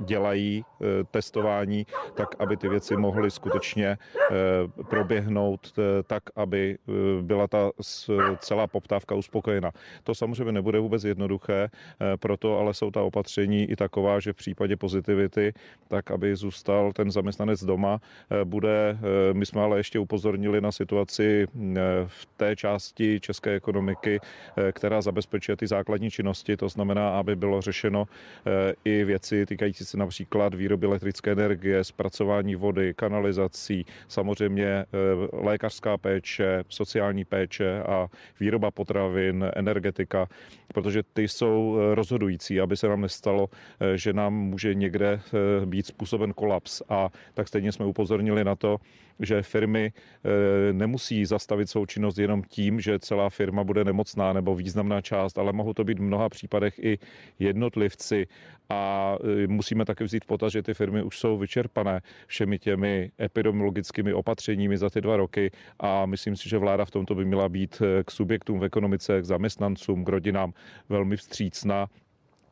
dělají 0.00 0.64
testování, 1.10 1.86
tak 2.14 2.28
aby 2.38 2.56
ty 2.56 2.68
věci 2.68 2.96
mohly 2.96 3.30
skutečně 3.30 3.98
proběhnout 4.88 5.72
tak, 6.06 6.22
aby 6.36 6.78
byla 7.22 7.46
ta 7.48 7.70
celá 8.38 8.66
poptávka 8.66 9.14
uspokojena. 9.14 9.70
To 10.04 10.14
samozřejmě 10.14 10.52
nebude 10.52 10.78
vůbec 10.78 11.04
jednoduché, 11.04 11.68
proto 12.20 12.58
ale 12.58 12.74
jsou 12.74 12.90
ta 12.90 13.02
opatření 13.02 13.64
i 13.70 13.76
taková, 13.76 14.20
že 14.20 14.32
v 14.32 14.36
případě 14.36 14.76
pozitivity, 14.76 15.52
tak 15.88 16.10
aby 16.10 16.36
zůstal 16.36 16.92
ten 16.92 17.10
zaměstnanec 17.10 17.64
doma, 17.64 18.00
bude, 18.44 18.98
my 19.32 19.46
jsme 19.46 19.62
ale 19.62 19.78
ještě 19.78 19.98
upozornili 19.98 20.60
na 20.60 20.72
situaci 20.72 21.46
v 22.06 22.26
té 22.36 22.56
části 22.56 23.20
české 23.20 23.54
ekonomiky, 23.54 24.20
která 24.72 25.02
zabezpečuje 25.02 25.56
ty 25.56 25.66
základní 25.66 26.10
činnosti, 26.10 26.56
to 26.56 26.68
znamená, 26.68 27.18
aby 27.18 27.36
bylo 27.36 27.60
řešeno 27.60 28.04
i 28.84 29.04
věci 29.04 29.46
týkající 29.46 29.84
se 29.88 29.96
například 29.96 30.54
výroby 30.54 30.86
elektrické 30.86 31.32
energie, 31.32 31.84
zpracování 31.84 32.54
vody, 32.54 32.94
kanalizací, 32.94 33.86
samozřejmě 34.08 34.84
lékařská 35.32 35.96
péče, 35.96 36.64
sociální 36.68 37.24
péče 37.24 37.82
a 37.82 38.08
výroba 38.40 38.70
potravin, 38.70 39.50
energetika, 39.56 40.28
protože 40.74 41.02
ty 41.02 41.28
jsou 41.28 41.78
rozhodující, 41.94 42.60
aby 42.60 42.76
se 42.76 42.88
nám 42.88 43.00
nestalo, 43.00 43.48
že 43.94 44.12
nám 44.12 44.34
může 44.34 44.74
někde 44.74 45.20
být 45.64 45.86
způsoben 45.86 46.32
kolaps. 46.32 46.82
A 46.88 47.08
tak 47.34 47.48
stejně 47.48 47.72
jsme 47.72 47.86
upozornili 47.86 48.44
na 48.44 48.56
to, 48.56 48.78
že 49.20 49.42
firmy 49.42 49.92
eh, 49.92 50.72
nemusí 50.72 51.24
zastavit 51.24 51.70
svou 51.70 51.86
činnost 51.86 52.18
jenom 52.18 52.42
tím, 52.42 52.80
že 52.80 52.98
celá 52.98 53.30
firma 53.30 53.64
bude 53.64 53.84
nemocná 53.84 54.32
nebo 54.32 54.54
významná 54.54 55.00
část, 55.00 55.38
ale 55.38 55.52
mohou 55.52 55.72
to 55.72 55.84
být 55.84 55.98
v 55.98 56.02
mnoha 56.02 56.28
případech 56.28 56.78
i 56.78 56.98
jednotlivci 57.38 58.26
a 58.68 59.14
eh, 59.20 59.46
musíme 59.78 59.84
také 59.84 60.04
vzít 60.04 60.24
v 60.24 60.26
potaz, 60.26 60.52
že 60.52 60.62
ty 60.62 60.74
firmy 60.74 61.02
už 61.02 61.18
jsou 61.18 61.38
vyčerpané 61.38 62.00
všemi 62.26 62.58
těmi 62.58 63.10
epidemiologickými 63.20 64.12
opatřeními 64.12 64.78
za 64.78 64.90
ty 64.90 65.00
dva 65.00 65.16
roky 65.16 65.50
a 65.80 66.06
myslím 66.06 66.36
si, 66.36 66.48
že 66.48 66.58
vláda 66.58 66.84
v 66.84 66.90
tomto 66.90 67.14
by 67.14 67.24
měla 67.24 67.48
být 67.48 67.82
eh, 67.82 68.04
k 68.04 68.10
subjektům 68.10 68.58
v 68.58 68.64
ekonomice, 68.64 69.20
k 69.20 69.24
zaměstnancům, 69.24 70.04
k 70.04 70.08
rodinám 70.08 70.52
velmi 70.88 71.16
vstřícná 71.16 71.86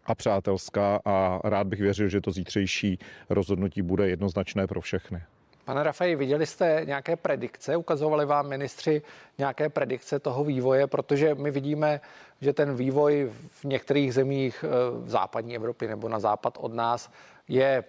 a 0.04 0.14
přátelská 0.14 1.00
a 1.04 1.40
rád 1.45 1.66
bych 1.66 1.80
věřil, 1.80 2.09
že 2.09 2.21
to 2.21 2.30
zítřejší 2.30 2.99
rozhodnutí 3.30 3.83
bude 3.83 4.09
jednoznačné 4.09 4.66
pro 4.66 4.80
všechny. 4.80 5.18
Pane 5.66 5.82
Rafaj, 5.82 6.16
viděli 6.16 6.46
jste 6.46 6.82
nějaké 6.85 7.16
predikce? 7.16 7.76
Ukazovali 7.76 8.26
vám 8.26 8.49
ministři 8.49 9.02
nějaké 9.38 9.68
predikce 9.68 10.18
toho 10.18 10.44
vývoje? 10.44 10.87
Protože 10.87 11.35
my 11.35 11.50
vidíme, 11.50 12.00
že 12.40 12.52
ten 12.52 12.76
vývoj 12.76 13.30
v 13.50 13.64
některých 13.64 14.14
zemích 14.14 14.64
eh, 14.64 14.68
v 15.04 15.11
západní 15.11 15.56
Evropy 15.56 15.88
nebo 15.88 16.08
na 16.08 16.18
západ 16.18 16.58
od 16.61 16.75
nás 16.75 17.11
je 17.49 17.85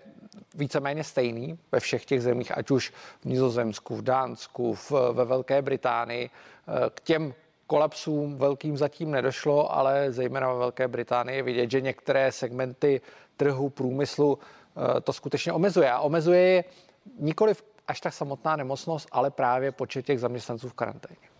víceméně 0.55 1.03
stejný 1.03 1.59
ve 1.71 1.79
všech 1.79 2.05
těch 2.05 2.21
zemích, 2.21 2.57
ať 2.57 2.71
už 2.71 2.93
v 3.21 3.25
Nizozemsku, 3.25 3.95
v 3.95 4.01
Dánsku, 4.01 4.73
v, 4.73 4.91
ve 4.91 5.25
Velké 5.25 5.61
Británii. 5.61 6.29
Eh, 6.29 6.89
k 6.89 7.01
těm 7.01 7.33
kolapsům 7.67 8.37
velkým 8.37 8.77
zatím 8.77 9.11
nedošlo, 9.11 9.73
ale 9.75 10.11
zejména 10.11 10.53
ve 10.53 10.59
Velké 10.59 10.87
Británii 10.87 11.41
vidět, 11.41 11.71
že 11.71 11.81
některé 11.81 12.31
segmenty 12.31 13.01
trhu, 13.35 13.69
průmyslu 13.69 14.39
eh, 14.97 15.01
to 15.01 15.13
skutečně 15.13 15.53
omezuje. 15.53 15.91
A 15.91 15.99
omezuje 15.99 16.39
je 16.39 16.63
nikoli 17.19 17.53
až 17.87 18.01
tak 18.01 18.13
samotná 18.13 18.55
nemocnost, 18.55 19.07
ale 19.11 19.31
právě 19.31 19.71
počet 19.71 20.05
těch 20.05 20.19
zaměstnanců 20.19 20.69
v 20.69 20.73
karanténě 20.73 21.36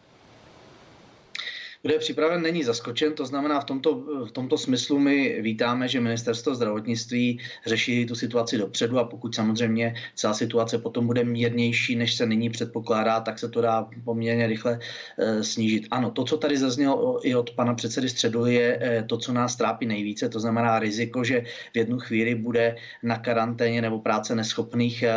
kdo 1.88 1.96
je 1.96 2.00
připraven, 2.00 2.41
není 2.41 2.63
zaskočen. 2.63 3.13
To 3.13 3.25
znamená, 3.25 3.60
v 3.60 3.65
tomto, 3.65 3.96
v 4.25 4.32
tomto 4.32 4.58
smyslu 4.58 5.00
my 5.00 5.41
vítáme, 5.41 5.88
že 5.88 6.00
ministerstvo 6.00 6.56
zdravotnictví 6.56 7.39
řeší 7.65 8.06
tu 8.06 8.15
situaci 8.15 8.58
dopředu 8.58 9.00
a 9.00 9.03
pokud 9.03 9.36
samozřejmě 9.36 9.96
celá 10.15 10.34
situace 10.34 10.77
potom 10.77 11.08
bude 11.08 11.24
mírnější, 11.24 11.96
než 11.96 12.15
se 12.15 12.25
nyní 12.25 12.50
předpokládá, 12.50 13.20
tak 13.20 13.39
se 13.39 13.50
to 13.50 13.62
dá 13.62 13.88
poměrně 14.03 14.48
rychle 14.48 14.79
e, 15.17 15.44
snížit. 15.44 15.88
Ano, 15.91 16.12
to, 16.12 16.24
co 16.24 16.38
tady 16.38 16.58
zaznělo 16.58 17.27
i 17.27 17.36
od 17.36 17.51
pana 17.51 17.74
předsedy 17.74 18.10
Středu, 18.10 18.46
je 18.46 18.79
e, 18.82 19.03
to, 19.03 19.17
co 19.17 19.34
nás 19.34 19.56
trápí 19.56 19.86
nejvíce, 19.86 20.29
to 20.29 20.39
znamená 20.39 20.79
riziko, 20.79 21.24
že 21.24 21.44
v 21.74 21.77
jednu 21.77 22.00
chvíli 22.00 22.36
bude 22.36 22.75
na 23.03 23.17
karanténě 23.17 23.82
nebo 23.82 24.00
práce 24.00 24.36
neschopných 24.36 25.03
e, 25.03 25.13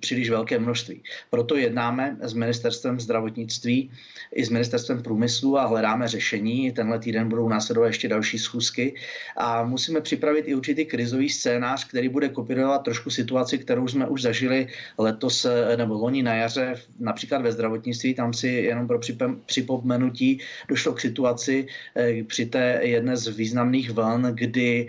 příliš 0.00 0.30
velké 0.30 0.58
množství. 0.58 1.02
Proto 1.30 1.56
jednáme 1.56 2.16
s 2.20 2.32
ministerstvem 2.32 3.00
zdravotnictví 3.00 3.90
i 4.34 4.44
s 4.44 4.50
ministerstvem 4.50 5.02
průmyslu 5.02 5.58
a 5.58 5.66
hledáme 5.66 6.11
řešení. 6.12 6.72
Tenhle 6.72 6.98
týden 6.98 7.28
budou 7.28 7.48
následovat 7.48 7.86
ještě 7.86 8.08
další 8.08 8.38
schůzky 8.38 8.94
a 9.36 9.64
musíme 9.64 10.00
připravit 10.00 10.44
i 10.48 10.54
určitý 10.54 10.84
krizový 10.84 11.28
scénář, 11.28 11.88
který 11.88 12.08
bude 12.08 12.28
kopírovat 12.28 12.84
trošku 12.84 13.10
situaci, 13.10 13.58
kterou 13.58 13.88
jsme 13.88 14.06
už 14.06 14.22
zažili 14.22 14.68
letos 14.98 15.44
eh, 15.44 15.76
nebo 15.76 15.94
loni 15.94 16.22
na 16.22 16.34
jaře, 16.34 16.74
například 17.00 17.42
ve 17.42 17.52
zdravotnictví. 17.52 18.14
Tam 18.14 18.32
si 18.32 18.48
jenom 18.48 18.86
pro 18.86 19.00
připomenutí 19.46 20.40
došlo 20.68 20.92
k 20.92 21.00
situaci 21.00 21.66
eh, 21.96 22.24
při 22.24 22.46
té 22.46 22.80
jedné 22.82 23.16
z 23.16 23.28
významných 23.28 23.90
vln, 23.90 24.22
kdy 24.34 24.88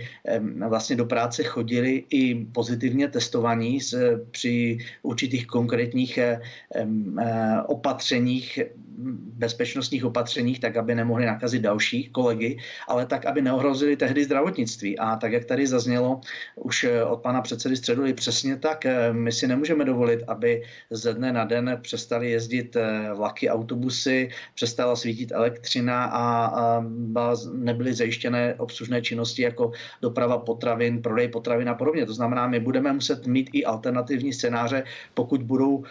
vlastně 0.67 0.95
do 0.95 1.05
práce 1.05 1.43
chodili 1.43 2.03
i 2.09 2.35
pozitivně 2.35 3.07
testovaní 3.07 3.79
při 4.31 4.77
určitých 5.01 5.47
konkrétních 5.47 6.17
eh, 6.17 6.41
opatřeních 7.65 8.59
bezpečnostních 9.38 10.05
opatřeních, 10.05 10.59
tak 10.59 10.77
aby 10.77 10.95
nemohli 10.95 11.25
nakazit 11.25 11.62
další 11.62 12.09
kolegy, 12.09 12.57
ale 12.88 13.05
tak, 13.05 13.25
aby 13.25 13.41
neohrozili 13.41 13.95
tehdy 13.95 14.23
zdravotnictví. 14.23 15.00
A 15.00 15.15
tak, 15.15 15.31
jak 15.31 15.45
tady 15.45 15.67
zaznělo 15.67 16.21
už 16.55 16.83
eh, 16.83 17.03
od 17.03 17.21
pana 17.21 17.41
předsedy 17.41 17.75
Středuly, 17.75 18.13
přesně 18.13 18.57
tak, 18.57 18.85
eh, 18.85 19.13
my 19.13 19.31
si 19.31 19.47
nemůžeme 19.47 19.85
dovolit, 19.85 20.23
aby 20.27 20.63
ze 20.89 21.13
dne 21.13 21.33
na 21.33 21.45
den 21.45 21.79
přestali 21.81 22.31
jezdit 22.31 22.75
eh, 22.75 23.09
vlaky, 23.13 23.50
autobusy, 23.50 24.29
přestala 24.55 24.95
svítit 24.95 25.31
elektřina 25.31 26.05
a 26.05 26.85
nebyly 27.53 27.93
zajištěné 27.93 28.55
obslužné 28.55 29.01
činnosti 29.01 29.41
jako 29.41 29.71
doprava 30.01 30.38
potravin, 30.38 31.01
prodej 31.01 31.27
potravin 31.27 31.69
a 31.69 31.75
podobně. 31.75 32.05
To 32.05 32.13
znamená, 32.13 32.47
my 32.47 32.59
budeme 32.59 32.93
muset 32.93 33.27
mít 33.27 33.50
i 33.53 33.65
alternativní 33.65 34.33
scénáře, 34.33 34.83
pokud 35.13 35.43
budou 35.43 35.83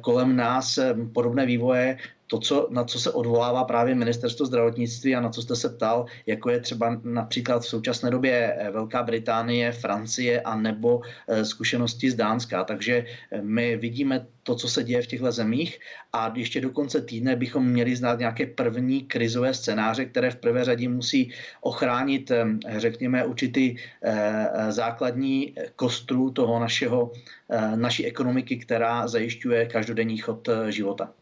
kolem 0.00 0.36
nás 0.36 0.78
podobné 1.12 1.46
vývoje, 1.46 1.96
to, 2.26 2.38
co, 2.38 2.68
na 2.70 2.84
co 2.84 3.00
se 3.00 3.10
odvolává 3.10 3.64
právě 3.64 3.94
ministerstvo 3.94 4.46
zdravotnictví 4.46 5.16
a 5.16 5.20
na 5.20 5.30
co 5.30 5.42
jste 5.42 5.56
se 5.56 5.68
ptal, 5.68 6.06
jako 6.26 6.50
je 6.50 6.60
třeba 6.60 7.00
například 7.04 7.62
v 7.62 7.68
současné 7.68 8.10
době 8.10 8.56
eh, 8.58 8.70
Velká 8.70 9.02
Británie, 9.02 9.72
Francie 9.72 10.40
a 10.40 10.56
nebo 10.56 11.00
eh, 11.28 11.44
zkušenosti 11.44 12.10
z 12.10 12.14
Dánska. 12.14 12.64
Takže 12.64 13.04
eh, 13.30 13.42
my 13.42 13.76
vidíme 13.76 14.26
to, 14.42 14.54
co 14.54 14.68
se 14.68 14.84
děje 14.84 15.02
v 15.02 15.06
těchto 15.06 15.32
zemích 15.32 15.78
a 16.12 16.32
ještě 16.36 16.60
do 16.60 16.70
konce 16.70 17.00
týdne 17.00 17.36
bychom 17.36 17.66
měli 17.66 17.96
znát 17.96 18.18
nějaké 18.18 18.46
první 18.46 19.02
krizové 19.02 19.54
scénáře, 19.54 20.04
které 20.04 20.30
v 20.30 20.36
prvé 20.36 20.64
řadě 20.64 20.88
musí 20.88 21.32
ochránit, 21.60 22.32
řekněme, 22.76 23.24
určitý 23.24 23.76
základní 24.68 25.54
kostru 25.76 26.30
toho 26.30 26.60
našeho, 26.60 27.12
naší 27.74 28.06
ekonomiky, 28.06 28.56
která 28.56 29.08
zajišťuje 29.08 29.66
každodenní 29.66 30.18
chod 30.18 30.48
života. 30.68 31.12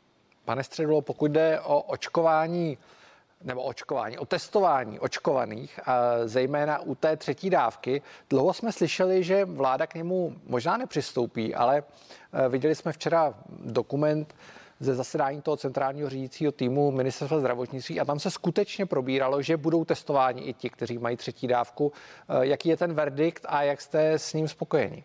Pane 0.44 0.64
Středulo, 0.64 1.02
pokud 1.02 1.30
jde 1.30 1.60
o 1.60 1.80
očkování, 1.80 2.78
nebo 3.44 3.62
očkování, 3.62 4.18
o 4.18 4.26
testování 4.26 5.00
očkovaných, 5.00 5.80
zejména 6.24 6.78
u 6.78 6.94
té 6.94 7.16
třetí 7.16 7.50
dávky. 7.50 8.02
Dlouho 8.30 8.52
jsme 8.52 8.72
slyšeli, 8.72 9.24
že 9.24 9.44
vláda 9.44 9.86
k 9.86 9.94
němu 9.94 10.36
možná 10.46 10.76
nepřistoupí, 10.76 11.54
ale 11.54 11.82
e, 12.32 12.48
viděli 12.48 12.74
jsme 12.74 12.92
včera 12.92 13.34
dokument 13.48 14.34
ze 14.80 14.94
zasedání 14.94 15.42
toho 15.42 15.56
centrálního 15.56 16.08
řídícího 16.10 16.52
týmu 16.52 16.90
ministerstva 16.90 17.40
zdravotnictví 17.40 18.00
a 18.00 18.04
tam 18.04 18.18
se 18.18 18.30
skutečně 18.30 18.86
probíralo, 18.86 19.42
že 19.42 19.56
budou 19.56 19.84
testováni 19.84 20.42
i 20.42 20.52
ti, 20.52 20.70
kteří 20.70 20.98
mají 20.98 21.16
třetí 21.16 21.46
dávku. 21.46 21.92
E, 22.28 22.46
jaký 22.46 22.68
je 22.68 22.76
ten 22.76 22.94
verdikt 22.94 23.46
a 23.48 23.62
jak 23.62 23.80
jste 23.80 24.12
s 24.12 24.32
ním 24.32 24.48
spokojeni? 24.48 25.04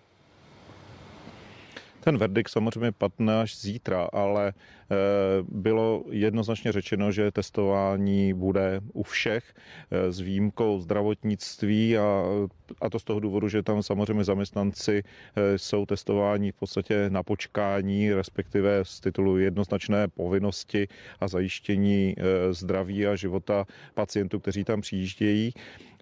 Ten 2.07 2.17
verdikt 2.17 2.51
samozřejmě 2.51 2.91
padne 2.91 3.41
až 3.41 3.57
zítra, 3.57 4.09
ale 4.13 4.53
eh, 4.55 4.95
bylo 5.41 6.03
jednoznačně 6.09 6.71
řečeno, 6.71 7.11
že 7.11 7.31
testování 7.31 8.33
bude 8.33 8.81
u 8.93 9.03
všech 9.03 9.43
eh, 9.91 10.11
s 10.11 10.19
výjimkou 10.19 10.79
zdravotnictví 10.79 11.97
a, 11.97 12.23
a 12.81 12.89
to 12.89 12.99
z 12.99 13.03
toho 13.03 13.19
důvodu, 13.19 13.47
že 13.49 13.63
tam 13.63 13.83
samozřejmě 13.83 14.23
zaměstnanci 14.23 15.03
eh, 15.03 15.57
jsou 15.57 15.85
testováni 15.85 16.51
v 16.51 16.55
podstatě 16.55 17.09
na 17.09 17.23
počkání, 17.23 18.13
respektive 18.13 18.85
z 18.85 18.99
titulu 18.99 19.37
jednoznačné 19.37 20.07
povinnosti 20.07 20.87
a 21.19 21.27
zajištění 21.27 22.15
zdraví 22.51 23.07
a 23.07 23.15
života 23.15 23.65
pacientů, 23.93 24.39
kteří 24.39 24.63
tam 24.63 24.81
přijíždějí 24.81 25.53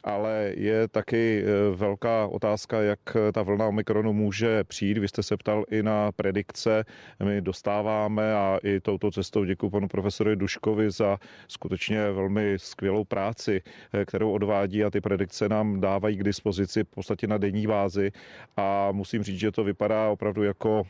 ale 0.05 0.53
je 0.57 0.87
taky 0.87 1.43
velká 1.75 2.27
otázka, 2.27 2.81
jak 2.81 2.99
ta 3.33 3.41
vlna 3.41 3.67
Omikronu 3.67 4.13
může 4.13 4.63
přijít. 4.63 4.97
Vy 4.97 5.07
jste 5.07 5.23
se 5.23 5.37
ptal 5.37 5.63
i 5.71 5.83
na 5.83 6.11
predikce. 6.11 6.83
My 7.23 7.41
dostáváme 7.41 8.33
a 8.33 8.59
i 8.63 8.79
touto 8.79 9.11
cestou 9.11 9.43
děkuji 9.43 9.69
panu 9.69 9.87
profesoru 9.87 10.35
Duškovi 10.35 10.91
za 10.91 11.17
skutečně 11.47 12.11
velmi 12.11 12.53
skvělou 12.57 13.03
práci, 13.03 13.61
kterou 14.05 14.31
odvádí 14.31 14.83
a 14.83 14.89
ty 14.89 15.01
predikce 15.01 15.49
nám 15.49 15.81
dávají 15.81 16.17
k 16.17 16.23
dispozici 16.23 16.83
v 16.83 16.87
podstatě 16.87 17.27
na 17.27 17.37
denní 17.37 17.67
bázi 17.67 18.11
a 18.57 18.91
musím 18.91 19.23
říct, 19.23 19.39
že 19.39 19.51
to 19.51 19.63
vypadá 19.63 20.09
opravdu 20.09 20.43
jako 20.43 20.83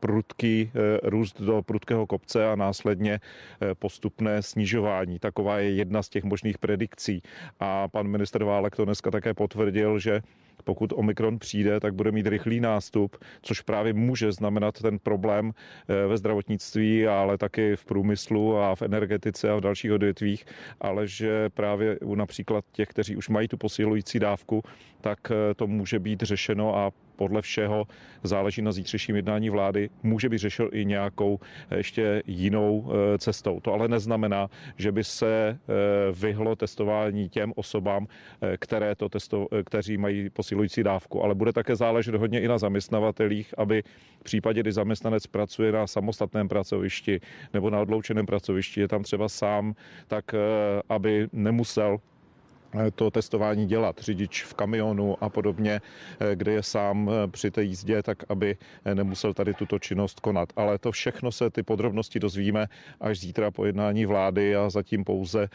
prudký 0.00 0.70
růst 1.02 1.40
do 1.40 1.62
prudkého 1.62 2.06
kopce 2.06 2.48
a 2.48 2.56
následně 2.56 3.20
postupné 3.78 4.42
snižování. 4.42 5.18
Taková 5.18 5.58
je 5.58 5.70
jedna 5.70 6.02
z 6.02 6.08
těch 6.08 6.24
možných 6.24 6.58
predikcí. 6.58 7.22
A 7.60 7.88
pan 7.88 8.08
minister 8.08 8.37
Válek 8.44 8.76
to 8.76 8.84
dneska 8.84 9.10
také 9.10 9.34
potvrdil, 9.34 9.98
že 9.98 10.22
pokud 10.62 10.92
Omikron 10.96 11.38
přijde, 11.38 11.80
tak 11.80 11.94
bude 11.94 12.12
mít 12.12 12.26
rychlý 12.26 12.60
nástup, 12.60 13.16
což 13.42 13.60
právě 13.60 13.92
může 13.92 14.32
znamenat 14.32 14.82
ten 14.82 14.98
problém 14.98 15.52
eh, 15.52 16.06
ve 16.06 16.16
zdravotnictví, 16.16 17.06
ale 17.06 17.38
taky 17.38 17.76
v 17.76 17.84
průmyslu 17.84 18.58
a 18.58 18.74
v 18.74 18.82
energetice 18.82 19.50
a 19.50 19.56
v 19.56 19.60
dalších 19.60 19.92
odvětvích, 19.92 20.44
ale 20.80 21.06
že 21.06 21.48
právě 21.48 21.98
u 21.98 22.14
například 22.14 22.64
těch, 22.72 22.88
kteří 22.88 23.16
už 23.16 23.28
mají 23.28 23.48
tu 23.48 23.56
posilující 23.56 24.18
dávku, 24.18 24.62
tak 25.00 25.18
eh, 25.30 25.54
to 25.54 25.66
může 25.66 25.98
být 25.98 26.22
řešeno 26.22 26.76
a 26.76 26.90
podle 27.16 27.42
všeho 27.42 27.86
záleží 28.22 28.62
na 28.62 28.72
zítřejším 28.72 29.16
jednání 29.16 29.50
vlády, 29.50 29.90
může 30.02 30.28
být 30.28 30.38
řešil 30.38 30.70
i 30.72 30.84
nějakou 30.84 31.40
eh, 31.70 31.76
ještě 31.76 32.22
jinou 32.26 32.92
cestou. 33.18 33.60
To 33.60 33.72
ale 33.72 33.88
neznamená, 33.88 34.50
že 34.76 34.92
by 34.92 35.04
se 35.04 35.58
vyhlo 36.12 36.56
testování 36.56 37.28
těm 37.28 37.52
osobám, 37.56 38.06
které 38.58 38.94
to 38.94 39.08
testo, 39.08 39.46
kteří 39.64 39.96
mají 39.96 40.30
posilující 40.30 40.47
dávku, 40.82 41.24
ale 41.24 41.34
bude 41.34 41.52
také 41.52 41.76
záležet 41.76 42.14
hodně 42.14 42.40
i 42.40 42.48
na 42.48 42.58
zaměstnavatelích, 42.58 43.54
aby 43.58 43.82
v 44.20 44.24
případě, 44.24 44.60
kdy 44.60 44.72
zaměstnanec 44.72 45.26
pracuje 45.26 45.72
na 45.72 45.86
samostatném 45.86 46.48
pracovišti 46.48 47.20
nebo 47.54 47.70
na 47.70 47.80
odloučeném 47.80 48.26
pracovišti, 48.26 48.80
je 48.80 48.88
tam 48.88 49.02
třeba 49.02 49.28
sám, 49.28 49.74
tak 50.06 50.34
eh, 50.34 50.38
aby 50.88 51.28
nemusel 51.32 51.98
to 52.94 53.10
testování 53.10 53.66
dělat, 53.66 53.98
řidič 53.98 54.44
v 54.44 54.54
kamionu 54.54 55.16
a 55.20 55.28
podobně, 55.28 55.80
eh, 56.20 56.36
kde 56.36 56.52
je 56.52 56.62
sám 56.62 57.10
při 57.30 57.50
té 57.50 57.62
jízdě, 57.62 58.02
tak 58.02 58.18
aby 58.28 58.56
nemusel 58.94 59.34
tady 59.34 59.54
tuto 59.54 59.78
činnost 59.78 60.20
konat. 60.20 60.48
Ale 60.56 60.78
to 60.78 60.92
všechno 60.92 61.32
se 61.32 61.50
ty 61.50 61.62
podrobnosti 61.62 62.20
dozvíme 62.20 62.66
až 63.00 63.18
zítra 63.18 63.50
po 63.50 63.64
jednání 63.64 64.06
vlády 64.06 64.56
a 64.56 64.70
zatím 64.70 65.04
pouze 65.04 65.48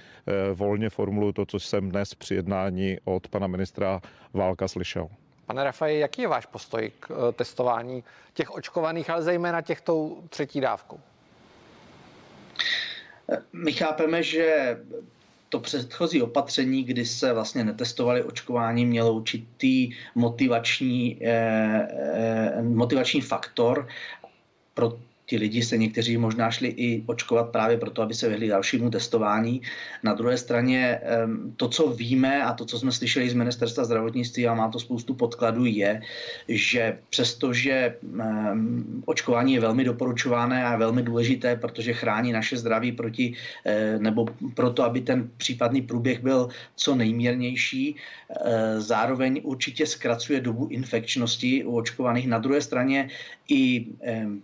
volně 0.54 0.90
formuluji 0.90 1.34
to, 1.34 1.46
co 1.46 1.60
jsem 1.60 1.90
dnes 1.90 2.16
při 2.16 2.36
jednání 2.36 2.98
od 3.06 3.28
pana 3.28 3.48
ministra 3.48 4.02
Válka 4.34 4.68
slyšel. 4.68 5.10
Pane 5.46 5.64
Rafaji, 5.64 6.00
jaký 6.00 6.22
je 6.22 6.28
váš 6.28 6.46
postoj 6.46 6.92
k 7.00 7.12
eh, 7.12 7.32
testování 7.32 8.04
těch 8.34 8.52
očkovaných, 8.52 9.10
ale 9.10 9.22
zejména 9.22 9.62
těch 9.62 9.82
tou 9.82 10.24
třetí 10.30 10.62
dávkou? 10.62 11.00
My 13.54 13.72
chápeme, 13.72 14.24
že 14.24 14.78
to 15.54 15.60
předchozí 15.60 16.22
opatření, 16.22 16.84
kdy 16.84 17.06
se 17.06 17.34
vlastně 17.34 17.64
netestovali 17.64 18.24
očkování, 18.24 18.86
mělo 18.86 19.14
určitý 19.14 19.94
motivační, 20.16 21.18
eh, 21.22 21.88
eh, 21.94 22.62
motivační 22.62 23.22
faktor 23.22 23.88
pro 24.74 24.98
ti 25.26 25.38
lidi 25.38 25.64
se 25.64 25.78
někteří 25.78 26.18
možná 26.18 26.52
šli 26.52 26.68
i 26.68 27.04
očkovat 27.06 27.50
právě 27.50 27.78
proto, 27.78 28.02
aby 28.02 28.14
se 28.14 28.30
vyhli 28.30 28.48
dalšímu 28.48 28.90
testování. 28.90 29.62
Na 30.04 30.14
druhé 30.14 30.38
straně 30.38 31.00
to, 31.58 31.70
co 31.70 31.88
víme 31.88 32.44
a 32.44 32.54
to, 32.54 32.66
co 32.66 32.80
jsme 32.80 32.92
slyšeli 32.92 33.30
z 33.30 33.34
ministerstva 33.34 33.86
zdravotnictví 33.86 34.48
a 34.48 34.54
má 34.54 34.68
to 34.70 34.80
spoustu 34.80 35.14
podkladů, 35.14 35.66
je, 35.66 36.02
že 36.48 36.98
přestože 37.10 37.96
očkování 39.06 39.54
je 39.54 39.60
velmi 39.60 39.84
doporučované 39.84 40.66
a 40.66 40.76
velmi 40.76 41.04
důležité, 41.04 41.56
protože 41.56 41.94
chrání 41.94 42.32
naše 42.32 42.58
zdraví 42.58 42.92
proti, 42.92 43.34
eh, 43.66 44.00
nebo 44.00 44.26
proto, 44.54 44.84
aby 44.84 45.02
ten 45.02 45.30
případný 45.38 45.82
průběh 45.82 46.20
byl 46.20 46.50
co 46.76 46.96
nejmírnější, 46.96 47.96
eh, 47.96 48.82
zároveň 48.82 49.42
určitě 49.44 49.86
zkracuje 49.86 50.42
dobu 50.42 50.68
infekčnosti 50.68 51.64
u 51.64 51.76
očkovaných. 51.76 52.28
Na 52.28 52.40
druhé 52.40 52.62
straně 52.62 53.10
i 53.50 53.88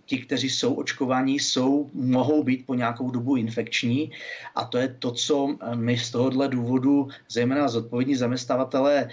ti, 0.04 0.18
kteří 0.18 0.50
jsou 0.50 0.69
očkovaní, 0.74 1.38
jsou, 1.38 1.90
mohou 1.94 2.42
být 2.42 2.66
po 2.66 2.74
nějakou 2.74 3.10
dobu 3.10 3.36
infekční 3.36 4.10
a 4.54 4.64
to 4.64 4.78
je 4.78 4.88
to, 4.98 5.12
co 5.12 5.56
my 5.74 5.98
z 5.98 6.10
tohohle 6.10 6.48
důvodu, 6.48 7.08
zejména 7.28 7.68
zodpovědní 7.68 8.16
zaměstnavatelé, 8.16 9.08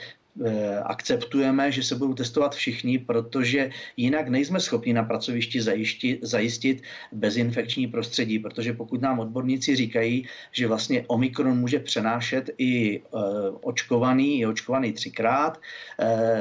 eh, 0.45 0.79
akceptujeme, 0.79 1.71
že 1.71 1.83
se 1.83 1.95
budou 1.95 2.13
testovat 2.13 2.55
všichni, 2.55 2.99
protože 2.99 3.69
jinak 3.97 4.27
nejsme 4.27 4.59
schopni 4.59 4.93
na 4.93 5.03
pracovišti 5.03 5.61
zajistit, 5.61 6.19
zajistit 6.21 6.83
bezinfekční 7.11 7.87
prostředí, 7.87 8.39
protože 8.39 8.73
pokud 8.73 9.01
nám 9.01 9.19
odborníci 9.19 9.75
říkají, 9.75 10.27
že 10.51 10.67
vlastně 10.67 11.03
Omikron 11.07 11.57
může 11.57 11.79
přenášet 11.79 12.49
i 12.57 12.99
uh, 12.99 13.21
očkovaný, 13.61 14.39
je 14.39 14.47
očkovaný 14.47 14.93
třikrát 14.93 15.57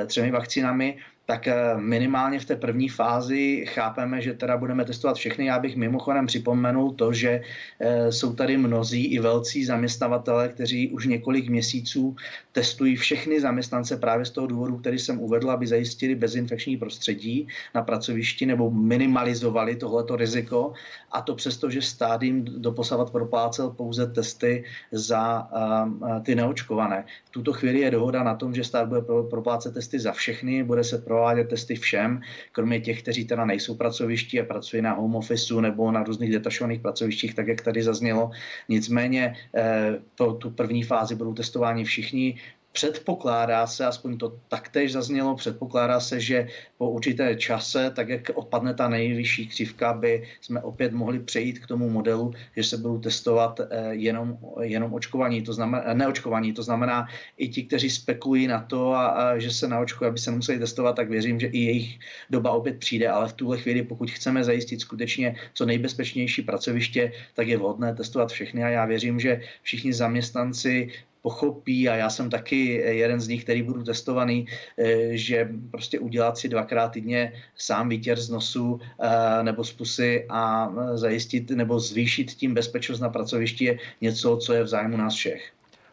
třemi 0.07 0.31
vakcínami, 0.31 0.99
tak 1.27 1.49
eh, 1.49 1.75
minimálně 1.77 2.41
v 2.41 2.45
té 2.45 2.57
první 2.57 2.89
fázi 2.89 3.67
chápeme, 3.69 4.21
že 4.21 4.35
teda 4.35 4.57
budeme 4.57 4.85
testovat 4.85 5.17
všechny. 5.17 5.47
Já 5.47 5.59
bych 5.59 5.77
mimochodem 5.77 6.27
připomenul 6.27 6.93
to, 6.93 7.13
že 7.13 7.41
eh, 7.81 8.13
jsou 8.13 8.35
tady 8.35 8.57
mnozí 8.57 9.05
i 9.05 9.19
velcí 9.19 9.65
zaměstnavatele, 9.65 10.49
kteří 10.49 10.91
už 10.91 11.07
několik 11.07 11.49
měsíců 11.49 12.17
testují 12.53 12.97
všechny 12.97 13.41
zaměstnance 13.41 13.97
právě 13.97 14.25
z 14.25 14.31
toho 14.31 14.47
důvodu, 14.47 14.77
který 14.77 14.99
jsem 14.99 15.21
uvedl, 15.21 15.51
aby 15.51 15.67
zajistili 15.67 16.15
bezinfekční 16.15 16.77
prostředí 16.77 17.49
na 17.75 17.83
pracovišti 17.83 18.47
nebo 18.47 18.71
minimalizovali 18.71 19.77
tohleto 19.77 20.17
riziko. 20.17 20.73
A 21.13 21.21
to 21.21 21.35
přesto, 21.35 21.71
že 21.71 21.83
stádím 21.83 22.45
doposavat 22.45 23.11
proplácel 23.11 23.71
pouze 23.71 24.07
testy 24.07 24.65
za 24.93 25.49
uh, 25.53 26.23
ty 26.23 26.35
neočkované. 26.35 27.05
V 27.25 27.31
tuto 27.31 27.53
chvíli 27.53 27.81
je 27.81 27.91
dohoda 27.91 28.23
na 28.23 28.35
tom, 28.35 28.55
že 28.55 28.65
stát 28.65 28.89
bude 28.89 29.01
proplácet 29.31 29.75
testy 29.75 29.99
za 29.99 30.13
všechny, 30.13 30.65
bude 30.65 30.85
se 30.85 30.99
pro 30.99 31.16
provádět 31.17 31.49
testy 31.49 31.75
všem, 31.75 32.21
kromě 32.53 32.81
těch, 32.81 33.03
kteří 33.03 33.25
teda 33.25 33.45
nejsou 33.45 33.75
pracovišti 33.75 34.41
a 34.41 34.45
pracují 34.45 34.83
na 34.83 34.93
home 34.93 35.17
officeu 35.17 35.61
nebo 35.61 35.89
na 35.93 36.05
různých 36.05 36.33
detašovaných 36.33 36.81
pracovištích, 36.81 37.35
tak 37.35 37.49
jak 37.49 37.61
tady 37.65 37.83
zaznělo. 37.83 38.31
Nicméně 38.69 39.37
eh, 39.57 39.97
pro 40.17 40.33
tu 40.33 40.51
první 40.51 40.83
fázi 40.83 41.15
budou 41.15 41.35
testováni 41.35 41.85
všichni, 41.85 42.37
Předpokládá 42.77 43.67
se, 43.67 43.87
aspoň 43.87 44.19
to 44.19 44.37
taktéž 44.49 44.93
zaznělo, 44.93 45.37
předpokládá 45.37 46.01
se, 46.01 46.21
že 46.21 46.49
po 46.79 46.91
určité 46.91 47.37
čase, 47.37 47.91
tak 47.91 48.09
jak 48.09 48.31
odpadne 48.35 48.75
ta 48.75 48.89
nejvyšší 48.89 49.49
křivka, 49.49 49.93
by 49.93 50.29
jsme 50.41 50.61
opět 50.61 50.93
mohli 50.93 51.19
přejít 51.19 51.59
k 51.59 51.67
tomu 51.67 51.91
modelu, 51.91 52.35
že 52.57 52.65
se 52.65 52.77
budou 52.77 52.99
testovat 52.99 53.61
eh, 53.61 53.95
jenom, 53.95 54.39
jenom 54.61 54.95
očkovaní, 54.95 55.43
to 55.43 55.53
znamená, 55.53 55.83
eh, 55.87 55.95
neočkovaní. 55.95 56.53
To 56.53 56.63
znamená 56.63 57.09
i 57.37 57.49
ti, 57.49 57.63
kteří 57.63 57.91
spekulují 57.91 58.47
na 58.47 58.61
to, 58.61 58.93
a, 58.93 59.07
a 59.07 59.39
že 59.39 59.51
se 59.51 59.69
naočkují, 59.69 60.09
aby 60.09 60.19
se 60.19 60.31
nemuseli 60.31 60.59
testovat, 60.59 60.97
tak 60.97 61.09
věřím, 61.09 61.41
že 61.41 61.47
i 61.47 61.59
jejich 61.59 61.99
doba 62.31 62.51
opět 62.51 62.79
přijde, 62.79 63.09
ale 63.09 63.29
v 63.29 63.33
tuhle 63.33 63.59
chvíli, 63.59 63.83
pokud 63.83 64.11
chceme 64.11 64.45
zajistit 64.45 64.81
skutečně 64.81 65.37
co 65.55 65.67
nejbezpečnější 65.67 66.43
pracoviště, 66.43 67.13
tak 67.35 67.49
je 67.49 67.57
vhodné 67.57 67.95
testovat 67.95 68.31
všechny. 68.31 68.65
A 68.65 68.69
já 68.69 68.85
věřím, 68.85 69.21
že 69.21 69.41
všichni 69.63 69.93
zaměstnanci 69.93 70.93
pochopí, 71.27 71.89
a 71.89 71.95
já 71.95 72.11
jsem 72.11 72.31
taky 72.31 72.67
jeden 73.03 73.21
z 73.21 73.29
nich, 73.29 73.43
který 73.45 73.63
budu 73.63 73.83
testovaný, 73.83 74.47
eh, 74.79 75.17
že 75.19 75.49
prostě 75.71 75.99
udělat 75.99 76.39
si 76.39 76.49
dvakrát 76.49 76.89
týdně 76.95 77.33
sám 77.59 77.89
výtěr 77.89 78.15
z 78.15 78.31
nosu 78.31 78.79
eh, 78.79 79.43
nebo 79.43 79.65
z 79.65 79.73
pusy 79.73 80.27
a 80.31 80.71
eh, 80.71 80.99
zajistit 80.99 81.51
nebo 81.51 81.81
zvýšit 81.81 82.31
tím 82.39 82.55
bezpečnost 82.55 83.03
na 83.03 83.11
pracovišti 83.11 83.65
je 83.65 83.79
něco, 84.01 84.37
co 84.37 84.53
je 84.55 84.63
v 84.63 84.71
zájmu 84.71 84.97
nás 84.97 85.15
všech. 85.15 85.51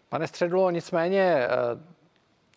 Pane 0.10 0.28
Středlo, 0.28 0.70
nicméně 0.70 1.48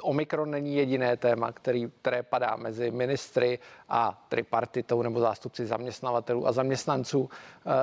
Omikron 0.02 0.50
není 0.50 0.76
jediné 0.76 1.16
téma, 1.16 1.52
který, 1.52 1.88
které 2.04 2.22
padá 2.22 2.56
mezi 2.60 2.90
ministry 2.90 3.58
a 3.88 4.12
tripartitou 4.28 5.02
nebo 5.02 5.20
zástupci 5.20 5.64
zaměstnavatelů 5.66 6.44
a 6.46 6.52
zaměstnanců. 6.52 7.28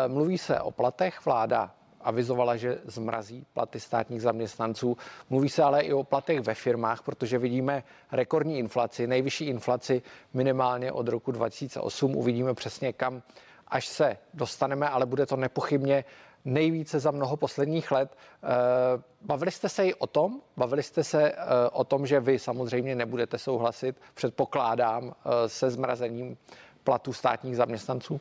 Mluví 0.07 0.37
se 0.37 0.61
o 0.61 0.71
platech, 0.71 1.25
vláda 1.25 1.73
avizovala, 2.03 2.55
že 2.55 2.77
zmrazí 2.85 3.45
platy 3.53 3.79
státních 3.79 4.21
zaměstnanců. 4.21 4.97
Mluví 5.29 5.49
se 5.49 5.63
ale 5.63 5.81
i 5.81 5.93
o 5.93 6.03
platech 6.03 6.41
ve 6.41 6.53
firmách, 6.53 7.01
protože 7.01 7.37
vidíme 7.37 7.83
rekordní 8.11 8.59
inflaci, 8.59 9.07
nejvyšší 9.07 9.45
inflaci 9.45 10.01
minimálně 10.33 10.91
od 10.91 11.07
roku 11.07 11.31
2008. 11.31 12.15
Uvidíme 12.15 12.53
přesně 12.53 12.93
kam, 12.93 13.21
až 13.67 13.87
se 13.87 14.17
dostaneme, 14.33 14.89
ale 14.89 15.05
bude 15.05 15.25
to 15.25 15.35
nepochybně 15.35 16.05
nejvíce 16.45 16.99
za 16.99 17.11
mnoho 17.11 17.37
posledních 17.37 17.91
let. 17.91 18.17
Eh, 18.43 18.47
bavili 19.21 19.51
jste 19.51 19.69
se 19.69 19.87
i 19.87 19.93
o 19.93 20.07
tom? 20.07 20.41
Bavili 20.57 20.83
jste 20.83 21.03
se 21.03 21.31
eh, 21.31 21.35
o 21.71 21.83
tom, 21.83 22.07
že 22.07 22.19
vy 22.19 22.39
samozřejmě 22.39 22.95
nebudete 22.95 23.37
souhlasit, 23.37 24.01
předpokládám, 24.13 25.15
eh, 25.25 25.49
se 25.49 25.69
zmrazením 25.69 26.37
platů 26.83 27.13
státních 27.13 27.57
zaměstnanců? 27.57 28.19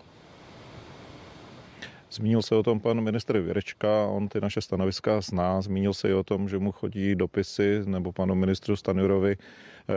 Zmínil 2.13 2.43
se 2.43 2.55
o 2.55 2.63
tom 2.63 2.81
pan 2.81 3.01
ministr 3.01 3.39
Věrečka, 3.39 4.07
on 4.07 4.29
ty 4.29 4.41
naše 4.41 4.61
stanoviska 4.61 5.21
zná, 5.21 5.63
zmínil 5.63 5.95
se 5.95 6.09
i 6.09 6.13
o 6.13 6.23
tom, 6.23 6.49
že 6.49 6.59
mu 6.59 6.73
chodí 6.73 7.15
dopisy 7.15 7.83
nebo 7.85 8.13
panu 8.13 8.35
ministru 8.35 8.77
Stanurovi 8.77 9.37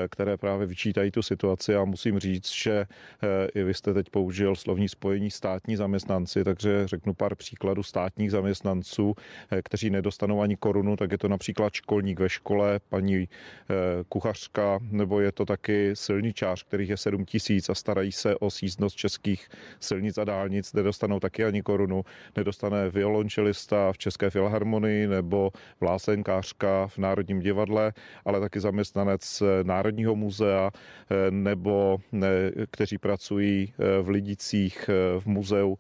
které 0.10 0.38
právě 0.38 0.68
vyčítají 0.68 1.12
tu 1.12 1.22
situaci. 1.22 1.76
A 1.76 1.86
musím 1.86 2.20
říct, 2.20 2.52
že 2.52 2.72
eh, 2.72 3.48
i 3.56 3.64
vy 3.64 3.74
jste 3.74 3.94
teď 3.94 4.10
použil 4.10 4.56
slovní 4.56 4.90
spojení 4.90 5.32
státní 5.32 5.76
zaměstnanci, 5.76 6.44
takže 6.44 6.88
řeknu 6.88 7.14
pár 7.14 7.36
příkladů 7.36 7.84
státních 7.84 8.32
zaměstnanců, 8.32 9.16
eh, 9.52 9.62
kteří 9.62 9.90
nedostanou 9.90 10.42
ani 10.42 10.56
korunu, 10.56 10.96
tak 10.96 11.12
je 11.12 11.18
to 11.18 11.28
například 11.28 11.74
školník 11.74 12.20
ve 12.20 12.30
škole, 12.30 12.80
paní 12.90 13.28
kuchařka, 14.10 14.80
nebo 14.82 15.20
je 15.20 15.32
to 15.32 15.46
taky 15.46 15.92
silničář, 15.94 16.64
kterých 16.64 16.90
je 16.90 16.98
7 16.98 17.26
tisíc 17.26 17.70
a 17.70 17.76
starají 17.76 18.12
se 18.12 18.36
o 18.36 18.50
sízdnost 18.50 18.96
českých 18.96 19.50
silnic 19.80 20.18
a 20.18 20.24
dálnic, 20.24 20.74
nedostanou 20.74 21.20
taky 21.20 21.46
ani 21.46 21.62
korunu, 21.62 22.06
nedostane 22.36 22.90
violončelista 22.90 23.92
v 23.94 23.98
České 23.98 24.30
filharmonii 24.30 25.08
nebo 25.08 25.52
vlásenkářka 25.80 26.88
v 26.88 26.98
Národním 26.98 27.40
divadle, 27.40 27.94
ale 28.26 28.40
taky 28.40 28.60
zaměstnanec 28.60 29.44
Národního 29.76 30.16
muzea 30.16 30.72
eh, 30.72 31.32
nebo 31.32 31.98
kteří 32.72 32.98
pracují 32.98 33.74
eh, 33.74 34.02
v 34.02 34.10
Lidicích 34.10 34.90
eh, 34.90 35.20
v 35.20 35.26
muzeu. 35.26 35.78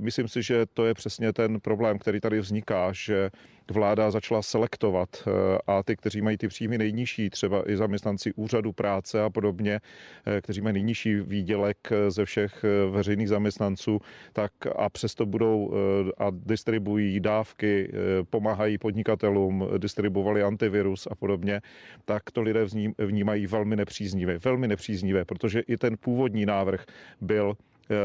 Myslím 0.00 0.28
si, 0.28 0.42
že 0.42 0.66
to 0.74 0.86
je 0.86 0.94
přesně 0.94 1.32
ten 1.32 1.60
problém, 1.60 1.98
který 1.98 2.20
tady 2.20 2.40
vzniká, 2.40 2.90
že 2.92 3.30
vláda 3.70 4.10
začala 4.10 4.42
selektovat 4.42 5.08
eh, 5.26 5.58
a 5.66 5.82
ty, 5.82 5.96
kteří 5.96 6.22
mají 6.22 6.36
ty 6.36 6.48
příjmy 6.48 6.78
nejnižší, 6.78 7.30
třeba 7.30 7.70
i 7.70 7.76
zaměstnanci 7.76 8.32
úřadu 8.36 8.72
práce 8.72 9.22
a 9.22 9.30
podobně, 9.30 9.80
eh, 10.26 10.40
kteří 10.40 10.60
mají 10.60 10.72
nejnižší 10.72 11.14
výdělek 11.14 11.76
eh, 11.90 12.10
ze 12.10 12.24
všech 12.24 12.64
veřejných 12.90 13.28
zaměstnanců, 13.28 14.00
tak 14.32 14.52
a 14.76 14.88
přesto 14.88 15.26
budou 15.26 15.72
a 16.18 16.26
distribuují 16.30 17.20
dávky, 17.20 17.92
pomáhají 18.30 18.78
podnikatelům, 18.78 19.68
distribuovali 19.78 20.42
antivirus 20.42 21.08
a 21.10 21.14
podobně, 21.14 21.60
tak 22.04 22.30
to 22.30 22.42
lidé 22.42 22.66
vnímají 22.98 23.46
velmi 23.46 23.76
nepříznivě. 23.76 24.38
Velmi 24.38 24.68
nepříznivé, 24.68 25.24
protože 25.24 25.60
i 25.60 25.76
ten 25.76 25.96
původní 25.96 26.46
návrh 26.46 26.84
byl 27.20 27.56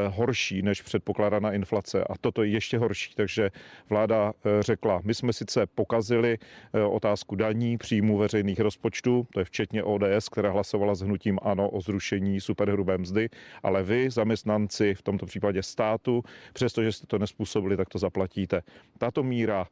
horší 0.08 0.62
než 0.62 0.82
předpokládaná 0.82 1.52
inflace 1.52 2.04
a 2.04 2.14
toto 2.20 2.42
je 2.42 2.48
ještě 2.48 2.78
horší. 2.78 3.12
Takže 3.14 3.50
vláda 3.88 4.32
eh, 4.32 4.62
řekla, 4.62 5.00
my 5.04 5.14
jsme 5.14 5.32
sice 5.32 5.66
pokazili 5.66 6.38
eh, 6.74 6.82
otázku 6.82 7.36
daní, 7.36 7.78
příjmu 7.78 8.18
veřejných 8.18 8.60
rozpočtů, 8.60 9.26
to 9.32 9.40
je 9.40 9.44
včetně 9.44 9.84
ODS, 9.84 10.28
která 10.28 10.50
hlasovala 10.50 10.94
s 10.94 11.00
hnutím 11.00 11.38
ano 11.42 11.68
o 11.70 11.80
zrušení 11.80 12.40
superhrubé 12.40 12.98
mzdy, 12.98 13.28
ale 13.62 13.82
vy, 13.82 14.10
zaměstnanci, 14.10 14.94
v 14.94 15.02
tomto 15.02 15.26
případě 15.26 15.62
státu, 15.62 16.22
přestože 16.52 16.92
jste 16.92 17.06
to 17.06 17.18
nespůsobili, 17.18 17.76
tak 17.76 17.88
to 17.88 17.98
zaplatíte. 17.98 18.62
Tato 18.98 19.22
míra 19.22 19.66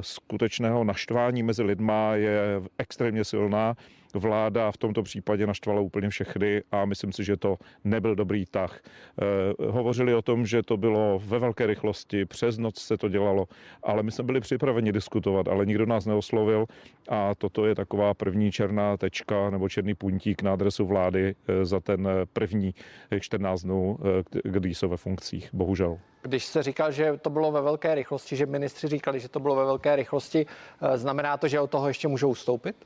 skutečného 0.00 0.84
naštvání 0.84 1.42
mezi 1.42 1.62
lidma 1.62 2.14
je 2.14 2.62
extrémně 2.78 3.24
silná 3.24 3.74
vláda 4.14 4.72
v 4.72 4.76
tomto 4.76 5.02
případě 5.02 5.46
naštvala 5.46 5.80
úplně 5.80 6.08
všechny 6.08 6.62
a 6.72 6.84
myslím 6.84 7.12
si, 7.12 7.24
že 7.24 7.36
to 7.36 7.56
nebyl 7.84 8.14
dobrý 8.14 8.46
tah. 8.46 8.80
Eh, 8.82 9.70
hovořili 9.70 10.14
o 10.14 10.22
tom, 10.22 10.46
že 10.46 10.62
to 10.62 10.76
bylo 10.76 11.22
ve 11.24 11.38
velké 11.38 11.66
rychlosti, 11.66 12.24
přes 12.24 12.58
noc 12.58 12.78
se 12.78 12.96
to 12.96 13.08
dělalo, 13.08 13.48
ale 13.82 14.02
my 14.02 14.10
jsme 14.10 14.24
byli 14.24 14.40
připraveni 14.40 14.92
diskutovat, 14.92 15.48
ale 15.48 15.66
nikdo 15.66 15.86
nás 15.86 16.06
neoslovil 16.06 16.66
a 17.08 17.34
toto 17.34 17.66
je 17.66 17.74
taková 17.74 18.14
první 18.14 18.52
černá 18.52 18.96
tečka 18.96 19.50
nebo 19.50 19.68
černý 19.68 19.94
puntík 19.94 20.42
na 20.42 20.52
adresu 20.52 20.86
vlády 20.86 21.34
eh, 21.48 21.64
za 21.64 21.80
ten 21.80 22.08
první 22.32 22.74
14 23.20 23.62
dnů, 23.62 23.98
eh, 24.00 24.40
kdy 24.44 24.74
jsou 24.74 24.88
ve 24.88 24.96
funkcích, 24.96 25.48
bohužel. 25.52 25.98
Když 26.22 26.44
se 26.44 26.62
říkal, 26.62 26.92
že 26.92 27.16
to 27.16 27.30
bylo 27.30 27.52
ve 27.52 27.62
velké 27.62 27.94
rychlosti, 27.94 28.36
že 28.36 28.46
ministři 28.46 28.88
říkali, 28.88 29.20
že 29.20 29.28
to 29.28 29.40
bylo 29.40 29.56
ve 29.56 29.64
velké 29.64 29.96
rychlosti, 29.96 30.46
znamená 30.94 31.36
to, 31.36 31.48
že 31.48 31.60
od 31.60 31.70
toho 31.70 31.88
ještě 31.88 32.08
můžou 32.08 32.30
ustoupit? 32.30 32.76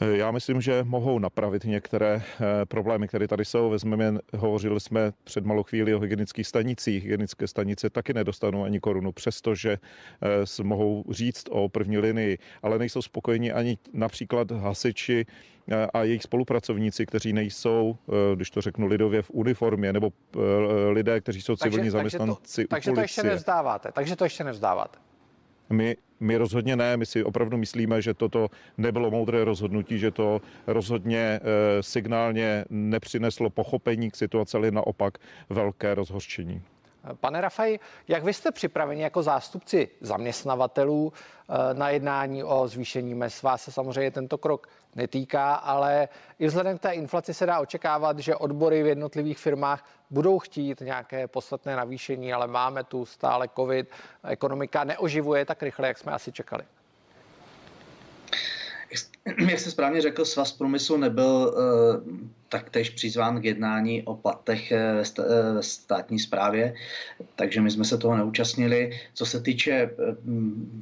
Já 0.00 0.30
myslím, 0.30 0.60
že 0.60 0.84
mohou 0.84 1.18
napravit 1.18 1.64
některé 1.64 2.22
eh, 2.22 2.66
problémy, 2.66 3.08
které 3.08 3.28
tady 3.28 3.44
jsou. 3.44 3.70
Vezmeme, 3.70 4.18
hovořili 4.36 4.80
jsme 4.80 5.12
před 5.24 5.44
malou 5.44 5.62
chvíli 5.62 5.94
o 5.94 6.00
hygienických 6.00 6.46
stanicích. 6.46 7.02
Hygienické 7.02 7.46
stanice 7.46 7.90
taky 7.90 8.14
nedostanou 8.14 8.64
ani 8.64 8.80
korunu, 8.80 9.12
přestože 9.12 9.78
eh, 10.22 10.62
mohou 10.62 11.04
říct 11.10 11.44
o 11.50 11.68
první 11.68 11.98
linii, 11.98 12.38
ale 12.62 12.78
nejsou 12.78 13.02
spokojeni 13.02 13.52
ani 13.52 13.78
například 13.92 14.50
hasiči 14.50 15.26
eh, 15.70 15.86
a 15.94 16.02
jejich 16.02 16.22
spolupracovníci, 16.22 17.06
kteří 17.06 17.32
nejsou, 17.32 17.96
když 18.34 18.50
to 18.50 18.60
řeknu 18.60 18.86
lidově, 18.86 19.22
v 19.22 19.30
uniformě, 19.30 19.92
nebo 19.92 20.12
lidé, 20.90 21.20
kteří 21.20 21.42
jsou 21.42 21.56
civilní 21.56 21.76
takže, 21.76 21.90
zaměstnanci 21.90 22.66
takže 22.66 22.68
to, 22.68 22.68
takže 22.68 22.92
to 22.92 23.00
ještě 23.00 23.22
nevzdáváte. 23.22 23.92
Takže 23.92 24.16
to 24.16 24.24
ještě 24.24 24.44
nevzdáváte. 24.44 24.98
My, 25.70 25.96
my 26.20 26.36
rozhodně 26.36 26.76
ne, 26.76 26.96
my 26.96 27.06
si 27.06 27.24
opravdu 27.24 27.56
myslíme, 27.56 28.02
že 28.02 28.14
toto 28.14 28.48
nebylo 28.78 29.10
moudré 29.10 29.44
rozhodnutí, 29.44 29.98
že 29.98 30.10
to 30.10 30.40
rozhodně 30.66 31.18
e, 31.18 31.40
signálně 31.82 32.64
nepřineslo 32.70 33.50
pochopení 33.50 34.10
k 34.10 34.16
situaci, 34.16 34.56
ale 34.56 34.70
naopak 34.70 35.18
velké 35.50 35.94
rozhořčení. 35.94 36.62
Pane 37.20 37.40
Rafaj, 37.40 37.78
jak 38.08 38.24
vy 38.24 38.32
jste 38.32 38.52
připraveni 38.52 39.02
jako 39.02 39.22
zástupci 39.22 39.88
zaměstnavatelů 40.00 41.12
eh, 41.12 41.74
na 41.74 41.90
jednání 41.90 42.44
o 42.44 42.68
zvýšení 42.68 43.14
mest? 43.14 43.42
Vás 43.42 43.62
se 43.62 43.72
samozřejmě 43.72 44.10
tento 44.10 44.38
krok 44.38 44.68
netýká, 44.94 45.54
ale 45.54 46.08
i 46.38 46.46
vzhledem 46.46 46.78
k 46.78 46.80
té 46.80 46.92
inflaci 46.92 47.34
se 47.34 47.46
dá 47.46 47.60
očekávat, 47.60 48.18
že 48.18 48.36
odbory 48.36 48.82
v 48.82 48.86
jednotlivých 48.86 49.38
firmách 49.38 49.84
budou 50.10 50.38
chtít 50.38 50.80
nějaké 50.80 51.28
podstatné 51.28 51.76
navýšení, 51.76 52.32
ale 52.32 52.46
máme 52.46 52.84
tu 52.84 53.06
stále 53.06 53.48
covid, 53.56 53.90
ekonomika 54.24 54.84
neoživuje 54.84 55.44
tak 55.44 55.62
rychle, 55.62 55.88
jak 55.88 55.98
jsme 55.98 56.12
asi 56.12 56.32
čekali. 56.32 56.64
Jak 59.50 59.50
jste 59.60 59.70
správně 59.70 60.00
řekl, 60.00 60.24
Svaz 60.24 60.52
průmyslu 60.52 60.96
nebyl 60.96 61.54
uh, 61.56 62.37
taktéž 62.48 62.90
přizván 62.90 63.40
k 63.40 63.44
jednání 63.44 64.02
o 64.02 64.14
platech 64.14 64.72
eh, 64.72 64.94
ve 65.54 65.62
státní 65.62 66.18
správě, 66.18 66.74
takže 67.36 67.60
my 67.60 67.70
jsme 67.70 67.84
se 67.84 67.98
toho 67.98 68.16
neúčastnili. 68.16 68.90
Co 69.14 69.26
se 69.26 69.40
týče 69.40 69.72
eh, 69.72 69.90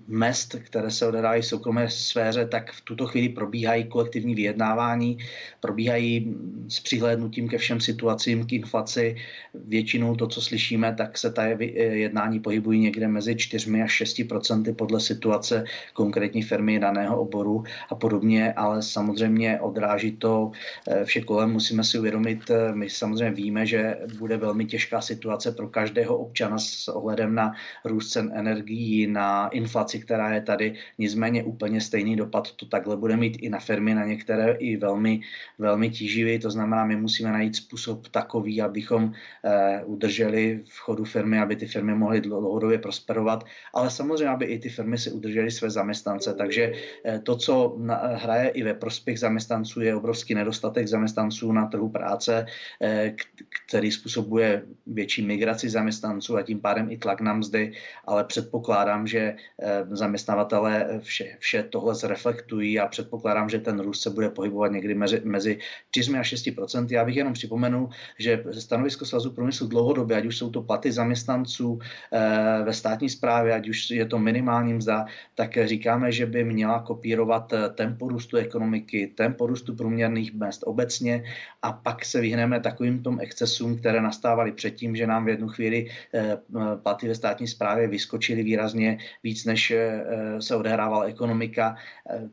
mest, 0.08 0.56
které 0.64 0.90
se 0.90 1.06
odehrávají 1.06 1.42
v 1.42 1.46
soukromé 1.46 1.90
sféře, 1.90 2.46
tak 2.46 2.72
v 2.72 2.80
tuto 2.80 3.06
chvíli 3.06 3.28
probíhají 3.28 3.84
kolektivní 3.84 4.34
vyjednávání, 4.34 5.18
probíhají 5.60 6.34
s 6.68 6.80
přihlédnutím 6.80 7.48
ke 7.48 7.58
všem 7.58 7.80
situacím, 7.80 8.46
k 8.46 8.52
inflaci. 8.52 9.16
Většinou 9.54 10.16
to, 10.16 10.26
co 10.26 10.40
slyšíme, 10.40 10.94
tak 10.94 11.18
se 11.18 11.32
ta 11.32 11.44
jednání 11.76 12.40
pohybují 12.40 12.80
někde 12.80 13.08
mezi 13.08 13.36
4 13.36 13.82
až 13.82 13.92
6 13.92 14.22
procenty 14.28 14.72
podle 14.72 15.00
situace 15.00 15.64
konkrétní 15.92 16.42
firmy 16.42 16.78
daného 16.78 17.20
oboru 17.20 17.64
a 17.90 17.94
podobně, 17.94 18.52
ale 18.52 18.82
samozřejmě 18.82 19.60
odráží 19.60 20.12
to 20.16 20.50
eh, 20.88 21.04
vše 21.04 21.20
kolem 21.20 21.55
musíme 21.56 21.84
si 21.84 21.98
uvědomit, 21.98 22.50
eh, 22.50 22.72
my 22.74 22.90
samozřejmě 22.90 23.30
víme, 23.30 23.66
že 23.66 23.96
bude 24.18 24.36
velmi 24.36 24.64
těžká 24.64 25.00
situace 25.00 25.52
pro 25.52 25.68
každého 25.68 26.16
občana 26.16 26.58
s 26.58 26.88
ohledem 26.88 27.34
na 27.34 27.52
růst 27.84 28.12
cen 28.12 28.32
energií, 28.34 29.06
na 29.06 29.48
inflaci, 29.48 29.98
která 30.04 30.34
je 30.34 30.40
tady. 30.40 30.74
Nicméně 30.98 31.44
úplně 31.44 31.80
stejný 31.80 32.16
dopad 32.16 32.52
to 32.52 32.66
takhle 32.66 32.96
bude 32.96 33.16
mít 33.16 33.36
i 33.40 33.48
na 33.48 33.58
firmy, 33.58 33.94
na 33.94 34.04
některé 34.04 34.60
i 34.60 34.76
velmi, 34.76 35.20
velmi 35.58 35.90
tíživý. 35.90 36.38
To 36.38 36.50
znamená, 36.50 36.84
my 36.84 36.96
musíme 36.96 37.32
najít 37.32 37.56
způsob 37.56 38.08
takový, 38.12 38.62
abychom 38.62 39.12
eh, 39.44 39.84
udrželi 39.84 40.60
v 40.68 40.78
chodu 40.78 41.04
firmy, 41.04 41.40
aby 41.40 41.56
ty 41.56 41.66
firmy 41.66 41.94
mohly 41.94 42.20
dlouhodobě 42.20 42.78
prosperovat, 42.78 43.44
ale 43.74 43.90
samozřejmě, 43.90 44.28
aby 44.28 44.44
i 44.44 44.58
ty 44.58 44.68
firmy 44.68 44.98
si 44.98 45.08
udržely 45.10 45.50
své 45.50 45.70
zaměstnance. 45.70 46.34
Takže 46.34 46.72
eh, 47.04 47.18
to, 47.18 47.36
co 47.36 47.76
hraje 48.14 48.48
i 48.48 48.62
ve 48.62 48.74
prospěch 48.74 49.18
zaměstnanců, 49.18 49.80
je 49.80 49.96
obrovský 49.96 50.34
nedostatek 50.34 50.88
zaměstnanců 50.88 51.45
zaměstnanců 51.46 51.52
na 51.52 51.66
trhu 51.66 51.88
práce, 51.88 52.46
eh, 52.82 53.14
který 53.66 53.90
způsobuje 53.92 54.62
větší 54.86 55.22
migraci 55.26 55.68
zaměstnanců 55.68 56.36
a 56.36 56.42
tím 56.42 56.60
pádem 56.60 56.90
i 56.90 56.98
tlak 56.98 57.20
na 57.20 57.34
mzdy, 57.34 57.72
ale 58.06 58.24
předpokládám, 58.24 59.06
že 59.06 59.36
eh, 59.62 59.86
zaměstnavatele 59.90 61.00
vše, 61.02 61.36
vše 61.38 61.62
tohle 61.70 61.94
zreflektují 61.94 62.78
a 62.80 62.88
předpokládám, 62.88 63.48
že 63.48 63.58
ten 63.58 63.80
růst 63.80 64.02
se 64.02 64.10
bude 64.10 64.30
pohybovat 64.30 64.72
někdy 64.72 64.94
mezi, 64.94 65.20
mezi 65.24 65.58
4 65.90 66.18
a 66.18 66.22
6% 66.22 66.86
Já 66.90 67.04
bych 67.04 67.16
jenom 67.16 67.32
připomenul, 67.32 67.88
že 68.18 68.44
stanovisko 68.58 69.04
Svazu 69.04 69.32
průmyslu 69.32 69.66
dlouhodobě, 69.66 70.16
ať 70.16 70.26
už 70.26 70.36
jsou 70.38 70.50
to 70.50 70.62
platy 70.62 70.92
zaměstnanců 70.92 71.78
eh, 71.78 72.62
ve 72.64 72.72
státní 72.72 73.08
správě, 73.08 73.54
ať 73.54 73.68
už 73.68 73.90
je 73.90 74.06
to 74.06 74.18
minimální 74.18 74.74
mzda, 74.74 75.06
tak 75.34 75.58
říkáme, 75.66 76.12
že 76.12 76.26
by 76.26 76.44
měla 76.44 76.82
kopírovat 76.82 77.52
tempo 77.74 78.08
růstu 78.08 78.36
ekonomiky, 78.36 79.12
tempo 79.14 79.46
růstu 79.46 79.76
průměrných 79.76 80.34
mest 80.34 80.62
obecně 80.66 81.26
a 81.62 81.72
pak 81.72 82.04
se 82.04 82.20
vyhneme 82.20 82.60
takovým 82.60 83.02
tom 83.02 83.20
excesům, 83.20 83.78
které 83.78 84.00
nastávaly 84.00 84.52
předtím, 84.52 84.96
že 84.96 85.06
nám 85.06 85.24
v 85.24 85.28
jednu 85.28 85.48
chvíli 85.48 85.90
eh, 86.14 86.38
platy 86.82 87.08
ve 87.08 87.14
státní 87.14 87.48
správě 87.48 87.88
vyskočily 87.88 88.42
výrazně 88.42 88.98
víc, 89.22 89.44
než 89.44 89.72
se 90.40 90.56
odehrávala 90.56 91.04
ekonomika. 91.04 91.76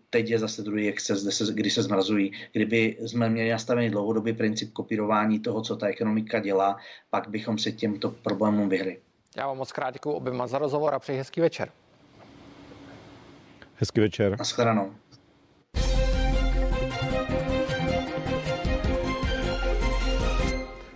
Teď 0.09 0.29
je 0.29 0.39
zase 0.39 0.61
druhý 0.61 0.89
exces, 0.89 1.49
kdy 1.49 1.69
se 1.69 1.83
zmrazují. 1.83 2.31
Kdyby 2.51 2.97
jsme 2.99 3.29
měli 3.29 3.49
nastavený 3.49 3.89
dlouhodobý 3.89 4.33
princip 4.33 4.73
kopírování 4.73 5.39
toho, 5.39 5.61
co 5.61 5.75
ta 5.75 5.87
ekonomika 5.87 6.39
dělá, 6.39 6.77
pak 7.09 7.27
bychom 7.27 7.57
se 7.57 7.71
těmto 7.71 8.09
problémům 8.09 8.69
vyhli. 8.69 8.99
Já 9.37 9.47
vám 9.47 9.57
moc 9.57 9.71
krát 9.71 9.91
děkuji 9.91 10.11
oběma 10.11 10.47
za 10.47 10.57
rozhovor 10.57 10.93
a 10.93 10.99
přeji 10.99 11.17
hezký 11.17 11.41
večer. 11.41 11.69
Hezký 13.75 13.99
večer. 13.99 14.39
Naschledanou. 14.39 14.93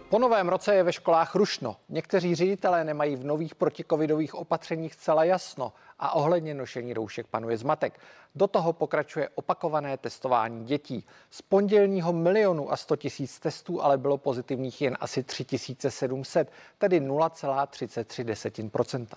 Po 0.09 0.19
novém 0.19 0.49
roce 0.49 0.75
je 0.75 0.83
ve 0.83 0.93
školách 0.93 1.35
rušno. 1.35 1.75
Někteří 1.89 2.35
ředitelé 2.35 2.83
nemají 2.83 3.15
v 3.15 3.25
nových 3.25 3.55
protikovidových 3.55 4.35
opatřeních 4.35 4.93
zcela 4.93 5.23
jasno 5.23 5.73
a 5.99 6.15
ohledně 6.15 6.53
nošení 6.53 6.93
roušek 6.93 7.27
panuje 7.27 7.57
zmatek. 7.57 7.99
Do 8.35 8.47
toho 8.47 8.73
pokračuje 8.73 9.29
opakované 9.35 9.97
testování 9.97 10.65
dětí. 10.65 11.05
Z 11.29 11.41
pondělního 11.41 12.13
milionu 12.13 12.71
a 12.71 12.77
100 12.77 12.95
tisíc 12.95 13.39
testů 13.39 13.83
ale 13.83 13.97
bylo 13.97 14.17
pozitivních 14.17 14.81
jen 14.81 14.97
asi 14.99 15.23
3700, 15.23 16.51
tedy 16.77 17.01
0,33 17.01 19.07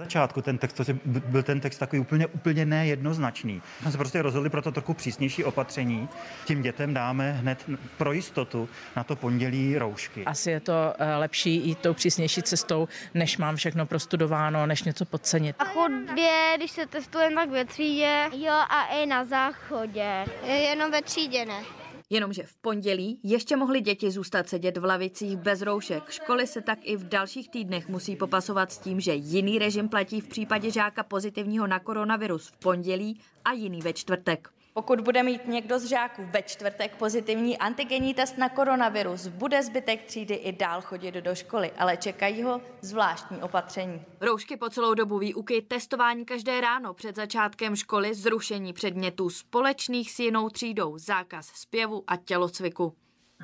začátku 0.00 0.42
ten 0.42 0.58
text, 0.58 0.72
to 0.72 0.84
byl 1.04 1.42
ten 1.42 1.60
text 1.60 1.78
takový 1.78 2.00
úplně, 2.00 2.26
úplně 2.26 2.66
nejednoznačný. 2.66 3.62
Jsme 3.82 3.90
se 3.90 3.98
prostě 3.98 4.22
rozhodli 4.22 4.50
pro 4.50 4.62
to 4.62 4.72
trochu 4.72 4.94
přísnější 4.94 5.44
opatření. 5.44 6.08
Tím 6.44 6.62
dětem 6.62 6.94
dáme 6.94 7.32
hned 7.32 7.64
pro 7.96 8.12
jistotu 8.12 8.68
na 8.96 9.04
to 9.04 9.16
pondělí 9.16 9.78
roušky. 9.78 10.24
Asi 10.24 10.50
je 10.50 10.60
to 10.60 10.94
eh, 10.98 11.16
lepší 11.16 11.66
jít 11.66 11.78
tou 11.78 11.94
přísnější 11.94 12.42
cestou, 12.42 12.88
než 13.14 13.38
mám 13.38 13.56
všechno 13.56 13.86
prostudováno, 13.86 14.66
než 14.66 14.82
něco 14.82 15.04
podcenit. 15.04 15.56
A 15.58 15.64
chodbě, 15.64 16.54
když 16.56 16.70
se 16.70 16.86
testuje 16.86 17.30
tak 17.34 17.50
ve 17.50 17.64
třídě, 17.64 18.28
jo 18.32 18.52
a 18.52 18.86
i 18.86 19.06
na 19.06 19.24
záchodě. 19.24 20.24
Jenom 20.44 20.90
ve 20.90 21.02
třídě 21.02 21.44
ne. 21.44 21.79
Jenomže 22.12 22.42
v 22.42 22.56
pondělí 22.56 23.20
ještě 23.22 23.56
mohly 23.56 23.80
děti 23.80 24.10
zůstat 24.10 24.48
sedět 24.48 24.76
v 24.76 24.84
lavicích 24.84 25.36
bez 25.36 25.62
roušek. 25.62 26.10
Školy 26.10 26.46
se 26.46 26.60
tak 26.60 26.78
i 26.82 26.96
v 26.96 27.08
dalších 27.08 27.50
týdnech 27.50 27.88
musí 27.88 28.16
popasovat 28.16 28.72
s 28.72 28.78
tím, 28.78 29.00
že 29.00 29.14
jiný 29.14 29.58
režim 29.58 29.88
platí 29.88 30.20
v 30.20 30.28
případě 30.28 30.70
žáka 30.70 31.02
pozitivního 31.02 31.66
na 31.66 31.78
koronavirus 31.78 32.48
v 32.48 32.56
pondělí 32.56 33.20
a 33.44 33.52
jiný 33.52 33.82
ve 33.82 33.92
čtvrtek. 33.92 34.50
Pokud 34.74 35.00
bude 35.00 35.22
mít 35.22 35.48
někdo 35.48 35.78
z 35.78 35.84
žáků 35.84 36.22
ve 36.32 36.42
čtvrtek 36.42 36.96
pozitivní 36.96 37.58
antigenní 37.58 38.14
test 38.14 38.38
na 38.38 38.48
koronavirus, 38.48 39.26
bude 39.26 39.62
zbytek 39.62 40.02
třídy 40.02 40.34
i 40.34 40.52
dál 40.52 40.80
chodit 40.80 41.14
do 41.14 41.34
školy, 41.34 41.70
ale 41.78 41.96
čekají 41.96 42.42
ho 42.42 42.60
zvláštní 42.80 43.42
opatření. 43.42 44.02
Roušky 44.20 44.56
po 44.56 44.68
celou 44.68 44.94
dobu 44.94 45.18
výuky, 45.18 45.62
testování 45.62 46.24
každé 46.24 46.60
ráno 46.60 46.94
před 46.94 47.16
začátkem 47.16 47.76
školy, 47.76 48.14
zrušení 48.14 48.72
předmětů 48.72 49.30
společných 49.30 50.10
s 50.10 50.18
jinou 50.18 50.48
třídou, 50.48 50.98
zákaz 50.98 51.46
zpěvu 51.46 52.04
a 52.06 52.16
tělocviku. 52.16 52.92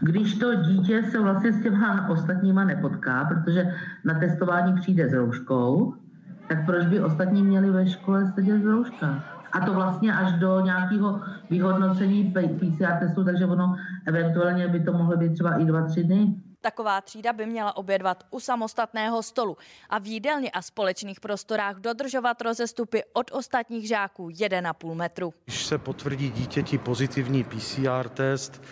Když 0.03 0.39
to 0.39 0.55
dítě 0.55 1.03
se 1.11 1.19
vlastně 1.19 1.53
s 1.53 1.63
těma 1.63 2.09
ostatníma 2.09 2.65
nepotká, 2.65 3.25
protože 3.25 3.75
na 4.05 4.19
testování 4.19 4.81
přijde 4.81 5.09
s 5.09 5.13
rouškou, 5.13 5.95
tak 6.49 6.67
proč 6.67 6.87
by 6.87 7.01
ostatní 7.01 7.43
měli 7.43 7.71
ve 7.71 7.89
škole 7.89 8.33
sedět 8.35 8.59
v 8.59 8.67
rouškách? 8.67 9.36
A 9.57 9.67
to 9.67 9.75
vlastně 9.75 10.15
až 10.15 10.33
do 10.33 10.61
nějakého 10.61 11.21
vyhodnocení 11.51 12.35
PCR 12.35 12.93
testu, 13.01 13.25
takže 13.25 13.47
ono 13.47 13.77
eventuálně 14.07 14.69
by 14.69 14.81
to 14.81 14.93
mohlo 14.93 15.17
být 15.17 15.33
třeba 15.33 15.55
i 15.55 15.65
dva, 15.65 15.83
tři 15.83 16.05
dny. 16.05 16.35
Taková 16.67 17.01
třída 17.01 17.33
by 17.33 17.47
měla 17.47 17.77
obědvat 17.77 18.25
u 18.31 18.41
samostatného 18.41 19.23
stolu 19.23 19.57
a 19.91 19.99
v 19.99 20.07
jídelně 20.07 20.51
a 20.51 20.63
společných 20.63 21.21
prostorách 21.21 21.77
dodržovat 21.77 22.43
rozestupy 22.43 23.03
od 23.13 23.31
ostatních 23.33 23.89
žáků 23.89 24.29
1,5 24.29 24.95
metru. 24.95 25.35
Když 25.45 25.67
se 25.67 25.79
potvrdí 25.79 26.31
dítěti 26.31 26.79
pozitivní 26.79 27.45
PCR 27.45 28.09
test, 28.09 28.63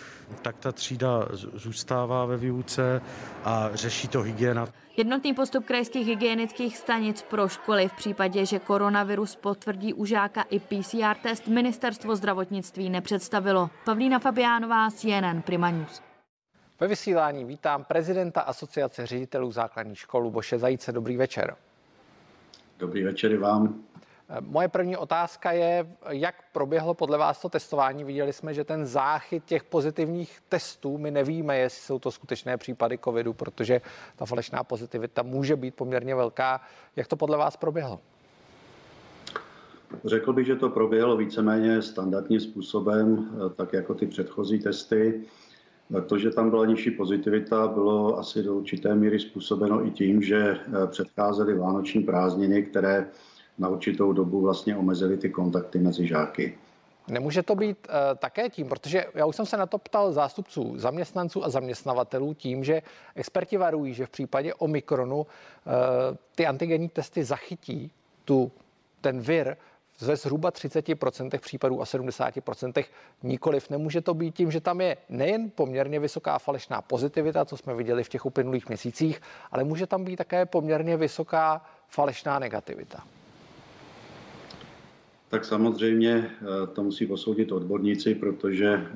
tak 0.41 0.57
ta 0.57 0.71
třída 0.71 1.27
zůstává 1.33 2.25
ve 2.25 2.37
výuce 2.37 3.01
a 3.43 3.69
řeší 3.73 4.07
to 4.07 4.21
hygiena. 4.21 4.67
Jednotný 4.97 5.33
postup 5.33 5.65
krajských 5.65 6.07
hygienických 6.07 6.77
stanic 6.77 7.21
pro 7.21 7.47
školy 7.47 7.87
v 7.87 7.93
případě, 7.93 8.45
že 8.45 8.59
koronavirus 8.59 9.35
potvrdí 9.35 9.93
u 9.93 10.05
žáka 10.05 10.41
i 10.41 10.59
PCR 10.59 11.15
test 11.23 11.47
ministerstvo 11.47 12.15
zdravotnictví 12.15 12.89
nepředstavilo. 12.89 13.69
Pavlína 13.85 14.19
Fabiánová, 14.19 14.91
CNN 14.91 15.41
Prima 15.41 15.71
News. 15.71 16.01
Ve 16.79 16.87
vysílání 16.87 17.45
vítám 17.45 17.83
prezidenta 17.83 18.41
Asociace 18.41 19.05
ředitelů 19.05 19.51
základních 19.51 19.99
škol 19.99 20.29
Boše 20.29 20.59
Zajíce. 20.59 20.91
Dobrý 20.91 21.17
večer. 21.17 21.55
Dobrý 22.79 23.03
večer 23.03 23.31
i 23.31 23.37
vám. 23.37 23.83
Moje 24.39 24.67
první 24.67 24.97
otázka 24.97 25.51
je, 25.51 25.87
jak 26.09 26.35
proběhlo 26.51 26.93
podle 26.93 27.17
vás 27.17 27.41
to 27.41 27.49
testování? 27.49 28.03
Viděli 28.03 28.33
jsme, 28.33 28.53
že 28.53 28.63
ten 28.63 28.85
záchyt 28.85 29.45
těch 29.45 29.63
pozitivních 29.63 30.39
testů, 30.49 30.97
my 30.97 31.11
nevíme, 31.11 31.57
jestli 31.57 31.81
jsou 31.81 31.99
to 31.99 32.11
skutečné 32.11 32.57
případy 32.57 32.97
covidu, 32.97 33.33
protože 33.33 33.81
ta 34.15 34.25
falešná 34.25 34.63
pozitivita 34.63 35.23
může 35.23 35.55
být 35.55 35.75
poměrně 35.75 36.15
velká. 36.15 36.61
Jak 36.95 37.07
to 37.07 37.15
podle 37.15 37.37
vás 37.37 37.57
proběhlo? 37.57 37.99
Řekl 40.05 40.33
bych, 40.33 40.45
že 40.45 40.55
to 40.55 40.69
proběhlo 40.69 41.17
víceméně 41.17 41.81
standardním 41.81 42.39
způsobem, 42.39 43.29
tak 43.55 43.73
jako 43.73 43.93
ty 43.93 44.07
předchozí 44.07 44.59
testy. 44.59 45.23
To, 46.07 46.17
že 46.17 46.31
tam 46.31 46.49
byla 46.49 46.65
nižší 46.65 46.91
pozitivita, 46.91 47.67
bylo 47.67 48.19
asi 48.19 48.43
do 48.43 48.55
určité 48.55 48.95
míry 48.95 49.19
způsobeno 49.19 49.85
i 49.87 49.91
tím, 49.91 50.21
že 50.21 50.57
předcházely 50.87 51.57
vánoční 51.57 52.03
prázdniny, 52.03 52.63
které 52.63 53.07
na 53.57 53.69
určitou 53.69 54.13
dobu 54.13 54.41
vlastně 54.41 54.77
omezili 54.77 55.17
ty 55.17 55.29
kontakty 55.29 55.79
mezi 55.79 56.07
žáky. 56.07 56.57
Nemůže 57.07 57.43
to 57.43 57.55
být 57.55 57.77
uh, 57.89 57.95
také 58.17 58.49
tím, 58.49 58.69
protože 58.69 59.05
já 59.13 59.25
už 59.25 59.35
jsem 59.35 59.45
se 59.45 59.57
na 59.57 59.65
to 59.65 59.77
ptal 59.77 60.13
zástupců 60.13 60.73
zaměstnanců 60.77 61.45
a 61.45 61.49
zaměstnavatelů 61.49 62.33
tím, 62.33 62.63
že 62.63 62.81
experti 63.15 63.57
varují, 63.57 63.93
že 63.93 64.05
v 64.05 64.09
případě 64.09 64.53
Omikronu 64.53 65.17
uh, 65.17 65.25
ty 66.35 66.45
antigenní 66.45 66.89
testy 66.89 67.23
zachytí 67.23 67.91
tu, 68.25 68.51
ten 69.01 69.21
vir 69.21 69.57
ve 70.01 70.15
zhruba 70.15 70.51
30% 70.51 71.39
případů 71.39 71.81
a 71.81 71.83
70% 71.83 72.85
nikoliv. 73.23 73.69
Nemůže 73.69 74.01
to 74.01 74.13
být 74.13 74.35
tím, 74.35 74.51
že 74.51 74.61
tam 74.61 74.81
je 74.81 74.97
nejen 75.09 75.51
poměrně 75.55 75.99
vysoká 75.99 76.39
falešná 76.39 76.81
pozitivita, 76.81 77.45
co 77.45 77.57
jsme 77.57 77.75
viděli 77.75 78.03
v 78.03 78.09
těch 78.09 78.25
uplynulých 78.25 78.67
měsících, 78.67 79.21
ale 79.51 79.63
může 79.63 79.87
tam 79.87 80.03
být 80.03 80.15
také 80.15 80.45
poměrně 80.45 80.97
vysoká 80.97 81.65
falešná 81.89 82.39
negativita. 82.39 83.03
Tak 85.29 85.45
samozřejmě 85.45 86.11
eh, 86.13 86.67
to 86.73 86.83
musí 86.83 87.05
posoudit 87.05 87.51
odborníci, 87.51 88.15
protože 88.15 88.67
eh, 88.73 88.87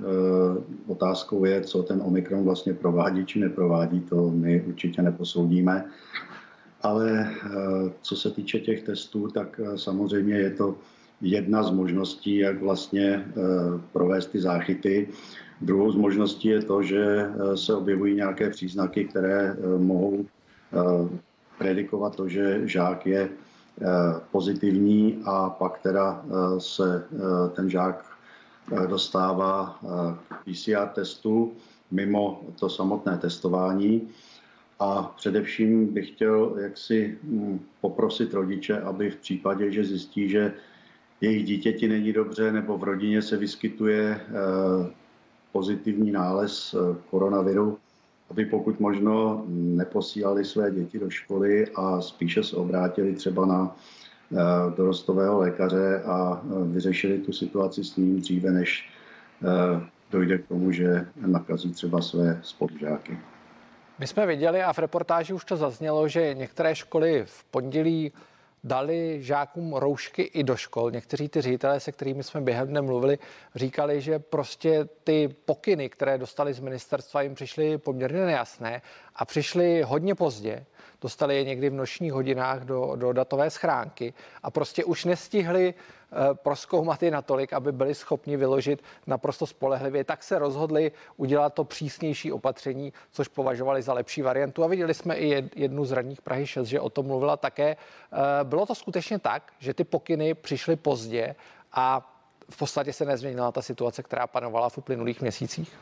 otázkou 0.88 1.46
je, 1.46 1.62
co 1.62 1.84
ten 1.84 2.02
Omikron 2.02 2.44
vlastně 2.44 2.74
provádí 2.74 3.26
či 3.26 3.40
neprovádí, 3.40 4.00
to 4.00 4.30
my 4.30 4.62
určitě 4.62 5.02
neposoudíme. 5.02 5.86
Ale 6.82 7.30
eh, 7.30 7.50
co 8.02 8.16
se 8.16 8.32
týče 8.32 8.60
těch 8.60 8.84
testů, 8.84 9.28
tak 9.28 9.60
samozřejmě 9.76 10.36
je 10.36 10.50
to 10.50 10.76
jedna 11.22 11.64
z 11.64 11.72
možností, 11.72 12.38
jak 12.38 12.62
vlastně 12.62 13.26
provést 13.92 14.26
ty 14.26 14.42
záchyty. 14.42 15.08
Druhou 15.62 15.92
z 15.92 15.96
možností 15.96 16.48
je 16.48 16.62
to, 16.62 16.84
že 16.84 17.28
se 17.56 17.76
objevují 17.76 18.16
nějaké 18.16 18.50
příznaky, 18.50 19.06
které 19.06 19.58
mohou 19.78 20.26
predikovat 21.58 22.16
to, 22.16 22.28
že 22.28 22.62
žák 22.68 23.06
je 23.06 23.30
Eh, 23.82 24.22
pozitivní 24.32 25.22
a 25.26 25.50
pak 25.50 25.80
teda 25.80 26.22
eh, 26.26 26.60
se 26.60 27.08
eh, 27.12 27.50
ten 27.50 27.70
žák 27.70 28.06
dostává 28.88 29.80
k 30.30 30.44
PCR 30.46 30.88
testu 30.94 31.54
mimo 31.92 32.42
to 32.60 32.70
samotné 32.70 33.18
testování. 33.18 34.10
A 34.80 35.14
především 35.18 35.94
bych 35.94 36.08
chtěl 36.08 36.56
jaksi 36.60 37.18
hm, 37.24 37.60
poprosit 37.82 38.34
rodiče, 38.34 38.82
aby 38.82 39.10
v 39.12 39.16
případě, 39.16 39.72
že 39.72 39.84
zjistí, 39.84 40.30
že 40.30 40.54
jejich 41.22 41.46
dítěti 41.46 41.88
není 41.88 42.14
dobře 42.14 42.52
nebo 42.52 42.78
v 42.78 42.84
rodině 42.84 43.22
se 43.22 43.38
vyskytuje 43.38 44.22
pozitivní 45.52 46.12
nález 46.12 46.76
koronaviru, 47.10 47.78
aby 48.30 48.46
pokud 48.46 48.80
možno 48.80 49.44
neposílali 49.48 50.46
své 50.46 50.72
děti 50.72 51.00
do 51.00 51.10
školy 51.10 51.68
a 51.76 52.02
spíše 52.02 52.44
se 52.44 52.56
obrátili 52.56 53.14
třeba 53.16 53.46
na 53.46 53.76
eh, 54.32 54.36
dorostového 54.78 55.38
lékaře 55.40 56.02
a 56.06 56.44
eh, 56.44 56.74
vyřešili 56.74 57.18
tu 57.18 57.34
situaci 57.34 57.84
s 57.84 57.96
ním 57.96 58.20
dříve, 58.22 58.52
než 58.52 58.90
eh, 59.44 59.88
dojde 60.12 60.38
k 60.38 60.48
tomu, 60.48 60.72
že 60.72 61.08
nakazí 61.26 61.72
třeba 61.72 62.02
své 62.02 62.40
spolužáky. 62.44 63.18
My 64.00 64.08
jsme 64.08 64.26
viděli 64.26 64.64
a 64.64 64.74
v 64.74 64.80
reportáži 64.80 65.34
už 65.34 65.46
to 65.46 65.58
zaznělo, 65.58 66.08
že 66.08 66.34
některé 66.34 66.76
školy 66.76 67.24
v 67.26 67.44
pondělí 67.44 68.12
dali 68.64 69.24
žákům 69.24 69.74
roušky 69.74 70.22
i 70.22 70.44
do 70.44 70.56
škol. 70.56 70.92
Někteří 70.92 71.30
ty 71.30 71.42
ředitelé, 71.42 71.80
se 71.80 71.92
kterými 71.92 72.24
jsme 72.24 72.42
během 72.42 72.68
dne 72.68 72.82
mluvili, 72.82 73.20
říkali, 73.56 74.02
že 74.02 74.20
prostě 74.20 74.88
ty 75.04 75.36
pokyny, 75.46 75.90
které 75.90 76.18
dostali 76.18 76.54
z 76.54 76.60
ministerstva, 76.60 77.22
jim 77.22 77.36
přišly 77.36 77.78
poměrně 77.78 78.26
nejasné 78.26 78.82
a 79.20 79.26
přišly 79.26 79.82
hodně 79.82 80.16
pozdě. 80.16 80.66
Dostali 81.02 81.36
je 81.36 81.44
někdy 81.44 81.70
v 81.70 81.74
nočních 81.74 82.14
hodinách 82.14 82.62
do, 82.62 82.96
do 82.96 83.14
datové 83.14 83.50
schránky 83.50 84.14
a 84.44 84.52
prostě 84.52 84.84
už 84.84 85.06
nestihli 85.06 85.74
Eh, 86.12 86.34
proskoumat 86.34 87.04
je 87.04 87.12
natolik, 87.12 87.54
aby 87.54 87.72
byli 87.72 87.96
schopni 87.96 88.38
vyložit 88.38 88.84
naprosto 89.08 89.46
spolehlivě, 89.46 90.04
tak 90.04 90.24
se 90.24 90.40
rozhodli 90.40 90.92
udělat 91.18 91.54
to 91.54 91.64
přísnější 91.64 92.32
opatření, 92.32 92.94
což 93.12 93.28
považovali 93.28 93.82
za 93.82 93.94
lepší 93.94 94.22
variantu. 94.22 94.64
A 94.64 94.68
viděli 94.68 94.94
jsme 94.94 95.18
i 95.18 95.50
jednu 95.56 95.86
z 95.86 95.92
radních 95.92 96.22
Prahy 96.22 96.48
6, 96.48 96.68
že 96.68 96.80
o 96.80 96.90
tom 96.90 97.06
mluvila 97.06 97.38
také. 97.38 97.70
Eh, 97.76 98.18
bylo 98.44 98.66
to 98.66 98.76
skutečně 98.76 99.20
tak, 99.20 99.54
že 99.60 99.74
ty 99.74 99.84
pokyny 99.84 100.34
přišly 100.34 100.76
pozdě 100.76 101.36
a 101.74 102.16
v 102.50 102.58
podstatě 102.58 102.94
se 102.94 103.06
nezměnila 103.06 103.52
ta 103.52 103.62
situace, 103.62 104.04
která 104.04 104.28
panovala 104.28 104.70
v 104.70 104.78
uplynulých 104.78 105.22
měsících? 105.22 105.78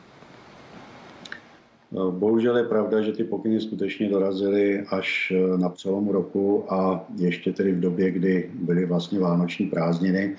No, 1.92 2.12
bohužel 2.12 2.56
je 2.56 2.64
pravda, 2.64 3.00
že 3.00 3.12
ty 3.12 3.24
pokyny 3.24 3.60
skutečně 3.60 4.08
dorazily 4.08 4.80
až 4.80 5.32
eh, 5.36 5.58
na 5.58 5.68
přelomu 5.68 6.12
roku 6.12 6.72
a 6.72 7.04
ještě 7.16 7.52
tedy 7.52 7.72
v 7.72 7.80
době, 7.80 8.10
kdy 8.10 8.50
byly 8.54 8.86
vlastně 8.86 9.18
vánoční 9.18 9.66
prázdniny, 9.66 10.36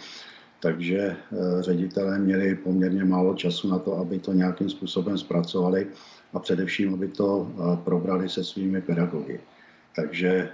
takže 0.62 0.98
eh, 1.00 1.16
ředitelé 1.60 2.20
měli 2.20 2.56
poměrně 2.56 3.06
málo 3.06 3.34
času 3.34 3.70
na 3.70 3.80
to, 3.80 3.98
aby 3.98 4.20
to 4.20 4.34
nějakým 4.34 4.70
způsobem 4.70 5.18
zpracovali 5.18 5.88
a 6.34 6.40
především, 6.40 6.94
aby 6.94 7.08
to 7.08 7.50
eh, 7.50 7.78
probrali 7.84 8.30
se 8.30 8.44
svými 8.44 8.82
pedagogy. 8.82 9.40
Takže 9.96 10.50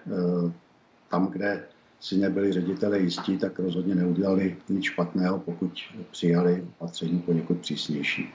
tam, 1.11 1.27
kde 1.27 1.63
si 1.99 2.17
nebyli 2.17 2.51
ředitele 2.51 2.99
jistí, 2.99 3.37
tak 3.37 3.59
rozhodně 3.59 3.95
neudělali 3.95 4.55
nic 4.69 4.83
špatného, 4.83 5.39
pokud 5.39 5.71
přijali 6.11 6.63
opatření 6.79 7.19
poněkud 7.19 7.57
přísnější. 7.57 8.33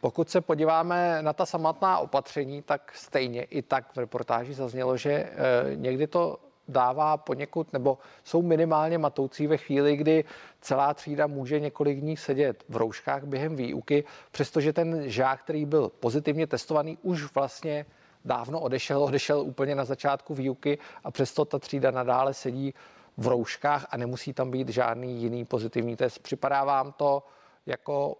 Pokud 0.00 0.30
se 0.30 0.40
podíváme 0.40 1.22
na 1.22 1.32
ta 1.32 1.46
samotná 1.46 1.98
opatření, 1.98 2.62
tak 2.62 2.92
stejně 2.94 3.42
i 3.42 3.62
tak 3.62 3.92
v 3.94 3.98
reportáži 3.98 4.54
zaznělo, 4.54 4.96
že 4.96 5.12
eh, 5.12 5.30
někdy 5.74 6.06
to 6.06 6.38
dává 6.68 7.16
poněkud, 7.16 7.72
nebo 7.72 7.98
jsou 8.24 8.42
minimálně 8.42 8.98
matoucí 8.98 9.46
ve 9.46 9.56
chvíli, 9.56 9.96
kdy 9.96 10.24
celá 10.60 10.94
třída 10.94 11.26
může 11.26 11.60
několik 11.60 12.00
dní 12.00 12.16
sedět 12.16 12.64
v 12.68 12.76
rouškách 12.76 13.24
během 13.24 13.56
výuky, 13.56 14.04
přestože 14.30 14.72
ten 14.72 15.08
žák, 15.08 15.42
který 15.42 15.66
byl 15.66 15.88
pozitivně 16.00 16.46
testovaný, 16.46 16.98
už 17.02 17.34
vlastně 17.34 17.86
dávno 18.24 18.60
odešel, 18.60 19.04
odešel 19.04 19.40
úplně 19.40 19.74
na 19.74 19.84
začátku 19.84 20.34
výuky 20.34 20.78
a 21.04 21.10
přesto 21.10 21.44
ta 21.44 21.58
třída 21.58 21.90
nadále 21.90 22.34
sedí 22.34 22.74
v 23.16 23.26
rouškách 23.26 23.86
a 23.90 23.96
nemusí 23.96 24.32
tam 24.32 24.50
být 24.50 24.68
žádný 24.68 25.22
jiný 25.22 25.44
pozitivní 25.44 25.96
test. 25.96 26.18
Připadá 26.18 26.64
vám 26.64 26.92
to 26.92 27.22
jako 27.66 28.16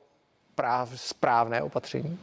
práv, 0.61 0.92
správné 0.96 1.62
opatření? 1.62 2.18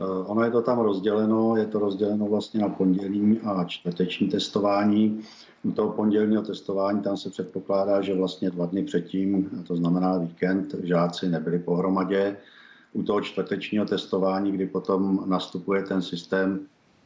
Eh, 0.00 0.04
ono 0.26 0.44
je 0.44 0.50
to 0.50 0.62
tam 0.62 0.78
rozděleno, 0.78 1.56
je 1.56 1.66
to 1.66 1.78
rozděleno 1.78 2.26
vlastně 2.26 2.60
na 2.60 2.68
pondělní 2.68 3.40
a 3.40 3.64
čtvrteční 3.64 4.28
testování. 4.28 5.20
U 5.64 5.72
toho 5.72 5.92
pondělního 5.92 6.42
testování 6.42 7.00
tam 7.00 7.16
se 7.16 7.30
předpokládá, 7.30 8.00
že 8.00 8.14
vlastně 8.14 8.50
dva 8.50 8.66
dny 8.66 8.84
předtím, 8.84 9.50
to 9.68 9.76
znamená 9.76 10.18
víkend, 10.18 10.74
žáci 10.82 11.28
nebyli 11.28 11.58
pohromadě. 11.58 12.36
U 12.92 13.02
toho 13.02 13.20
čtvrtečního 13.20 13.84
testování, 13.84 14.52
kdy 14.52 14.66
potom 14.66 15.24
nastupuje 15.26 15.82
ten 15.82 16.02
systém 16.02 16.60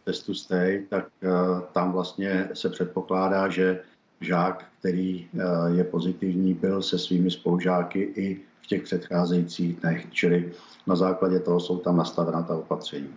testu 0.05 0.35
stay, 0.35 0.87
tak 0.91 1.07
eh, 1.23 1.29
tam 1.73 1.93
vlastně 1.93 2.49
se 2.55 2.69
předpokládá, 2.69 3.49
že 3.49 3.81
žák, 4.21 4.65
který 4.79 5.29
eh, 5.35 5.43
je 5.77 5.85
pozitivní, 5.85 6.55
byl 6.55 6.83
se 6.83 6.99
svými 6.99 7.31
spolužáky 7.31 8.01
i 8.03 8.41
v 8.63 8.67
těch 8.67 8.83
předcházejících 8.83 9.81
dnech, 9.81 10.07
čili 10.11 10.53
na 10.87 10.97
základě 10.97 11.41
toho 11.41 11.61
jsou 11.61 11.79
tam 11.79 11.97
nastavena 11.97 12.43
ta 12.43 12.57
opatření. 12.57 13.15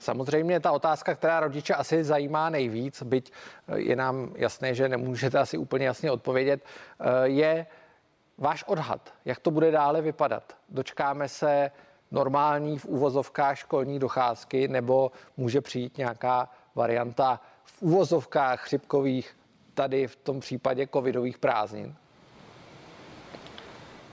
Samozřejmě 0.00 0.60
ta 0.60 0.72
otázka, 0.72 1.14
která 1.14 1.40
rodiče 1.40 1.74
asi 1.74 2.04
zajímá 2.04 2.50
nejvíc, 2.50 3.02
byť 3.02 3.32
eh, 3.68 3.78
je 3.78 3.96
nám 3.96 4.32
jasné, 4.34 4.74
že 4.74 4.88
nemůžete 4.88 5.38
asi 5.38 5.58
úplně 5.58 5.86
jasně 5.86 6.10
odpovědět, 6.10 6.64
eh, 7.00 7.28
je 7.28 7.66
váš 8.38 8.64
odhad, 8.66 9.14
jak 9.24 9.40
to 9.40 9.50
bude 9.50 9.70
dále 9.70 10.02
vypadat. 10.02 10.52
Dočkáme 10.68 11.28
se 11.28 11.70
normální 12.10 12.78
v 12.78 12.84
úvozovkách 12.84 13.58
školní 13.58 13.98
docházky 13.98 14.68
nebo 14.68 15.10
může 15.36 15.60
přijít 15.60 15.98
nějaká 15.98 16.48
varianta 16.74 17.40
v 17.64 17.82
úvozovkách 17.82 18.60
chřipkových, 18.60 19.36
tady 19.76 20.06
v 20.06 20.16
tom 20.16 20.40
případě 20.40 20.88
covidových 20.92 21.38
prázdnin? 21.38 21.94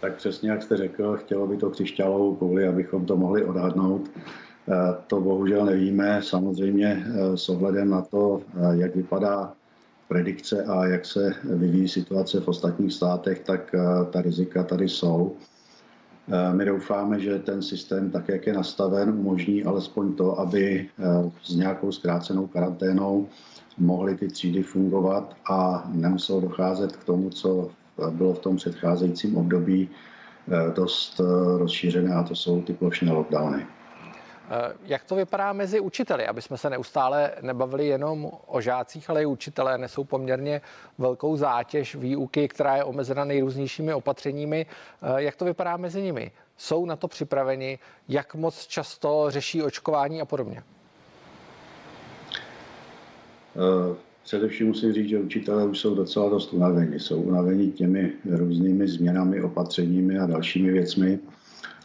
tak 0.04 0.16
přesně 0.16 0.52
jak 0.52 0.64
jste 0.64 0.78
řekl, 0.78 1.18
chtělo 1.18 1.48
by 1.48 1.58
to 1.58 1.70
křišťálovou 1.70 2.36
kouli, 2.36 2.68
abychom 2.68 3.06
to 3.06 3.18
mohli 3.18 3.46
odhadnout. 3.46 4.12
Eh, 4.18 4.74
to 5.08 5.22
bohužel 5.22 5.66
nevíme. 5.66 6.22
Samozřejmě 6.24 7.06
eh, 7.08 7.38
s 7.38 7.50
ohledem 7.50 7.90
na 7.90 8.02
to, 8.02 8.42
eh, 8.42 8.78
jak 8.78 8.96
vypadá 8.96 9.54
predikce 10.08 10.64
a 10.64 10.86
jak 10.86 11.06
se 11.06 11.32
vyvíjí 11.44 11.88
situace 11.88 12.40
v 12.40 12.48
ostatních 12.48 12.94
státech, 12.94 13.40
tak 13.40 13.76
ta 14.12 14.22
rizika 14.22 14.64
tady 14.64 14.90
jsou. 14.90 15.36
My 16.54 16.66
doufáme, 16.66 17.20
že 17.20 17.40
ten 17.40 17.62
systém, 17.62 18.12
tak 18.12 18.30
jak 18.30 18.48
je 18.48 18.54
nastaven, 18.54 19.10
umožní 19.10 19.64
alespoň 19.64 20.14
to, 20.14 20.40
aby 20.40 20.90
s 21.44 21.56
nějakou 21.56 21.92
zkrácenou 21.92 22.48
karanténou 22.48 23.28
mohly 23.78 24.16
ty 24.16 24.28
třídy 24.28 24.64
fungovat 24.64 25.36
a 25.50 25.90
nemuselo 25.94 26.42
docházet 26.42 26.96
k 26.96 27.04
tomu, 27.04 27.30
co 27.30 27.72
bylo 28.12 28.34
v 28.34 28.40
tom 28.40 28.56
předcházejícím 28.56 29.38
období 29.38 29.90
eh, 29.90 30.72
dost 30.76 31.20
eh, 31.20 31.58
rozšířené 31.58 32.14
a 32.14 32.24
to 32.24 32.36
jsou 32.36 32.62
ty 32.62 32.74
plošné 32.74 33.12
lockdowny. 33.12 33.66
Eh, 34.54 34.74
jak 34.86 35.04
to 35.04 35.16
vypadá 35.16 35.54
mezi 35.54 35.80
učiteli, 35.80 36.28
aby 36.28 36.42
jsme 36.42 36.58
se 36.58 36.70
neustále 36.70 37.32
nebavili 37.42 37.88
jenom 37.88 38.32
o 38.48 38.62
žácích, 38.62 39.10
ale 39.10 39.24
i 39.24 39.26
učitelé 39.26 39.78
nesou 39.78 40.04
poměrně 40.04 40.62
velkou 40.98 41.38
zátěž 41.38 41.96
výuky, 41.96 42.48
která 42.48 42.76
je 42.76 42.84
omezena 42.84 43.26
nejrůznějšími 43.26 43.94
opatřeními. 43.94 44.66
Jak 45.18 45.36
to 45.36 45.46
vypadá 45.46 45.78
mezi 45.78 46.02
nimi? 46.02 46.32
Jsou 46.58 46.86
na 46.86 46.96
to 46.96 47.08
připraveni? 47.08 47.80
Jak 48.10 48.36
moc 48.36 48.68
často 48.68 49.26
řeší 49.28 49.64
očkování 49.64 50.22
a 50.22 50.26
podobně? 50.26 50.64
Především 54.24 54.68
musím 54.68 54.94
říct, 54.94 55.10
že 55.10 55.20
učitelé 55.20 55.66
už 55.66 55.80
jsou 55.80 55.96
docela 55.96 56.30
dost 56.30 56.54
unavení. 56.54 57.00
Jsou 57.00 57.22
unavení 57.22 57.72
těmi 57.72 58.12
různými 58.26 58.88
změnami, 58.88 59.42
opatřeními 59.42 60.20
a 60.20 60.26
dalšími 60.26 60.72
věcmi. 60.72 61.20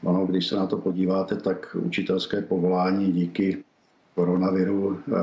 Ono, 0.05 0.27
když 0.27 0.47
se 0.47 0.57
na 0.57 0.67
to 0.67 0.77
podíváte, 0.77 1.37
tak 1.37 1.77
učitelské 1.81 2.43
povolání 2.43 3.13
díky 3.13 3.65
koronaviru 4.15 4.99
eh, 4.99 5.17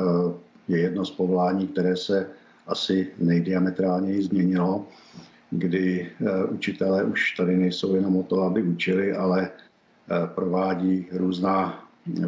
je 0.68 0.80
jedno 0.80 1.06
z 1.06 1.12
povolání, 1.12 1.68
které 1.68 1.98
se 1.98 2.30
asi 2.68 3.12
nejdiametrálněji 3.20 4.24
změnilo, 4.24 4.86
kdy 5.52 6.08
eh, 6.08 6.46
učitelé 6.46 7.04
už 7.04 7.32
tady 7.32 7.58
nejsou 7.58 7.96
jenom 7.96 8.18
o 8.18 8.24
to, 8.24 8.42
aby 8.42 8.64
učili, 8.64 9.14
ale 9.14 9.50
eh, 9.50 10.28
provádí 10.36 11.08
různá 11.12 11.84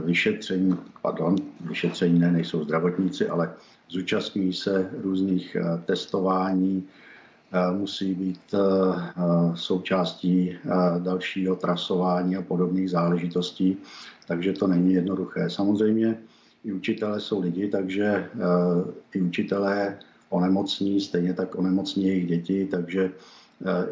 vyšetření, 0.06 0.78
pardon, 1.02 1.36
vyšetření 1.62 2.20
ne, 2.20 2.32
nejsou 2.32 2.64
zdravotníci, 2.64 3.28
ale 3.28 3.54
zúčastňují 3.90 4.54
se 4.54 4.90
různých 5.02 5.58
testování, 5.86 6.84
musí 7.72 8.14
být 8.14 8.54
eh, 8.54 8.58
součástí 9.56 10.58
dalšího 11.00 11.56
trasování 11.56 12.36
a 12.36 12.42
podobných 12.42 12.90
záležitostí, 12.90 13.78
takže 14.28 14.54
to 14.54 14.68
není 14.68 14.94
jednoduché. 14.94 15.50
Samozřejmě 15.50 16.18
i 16.64 16.74
učitelé 16.74 17.20
jsou 17.20 17.42
lidi, 17.42 17.68
takže 17.68 18.30
i 19.14 19.22
učitelé 19.22 20.00
onemocní, 20.30 21.02
stejně 21.02 21.34
tak 21.34 21.56
onemocní 21.56 22.08
jejich 22.08 22.28
děti, 22.28 22.68
takže 22.72 23.12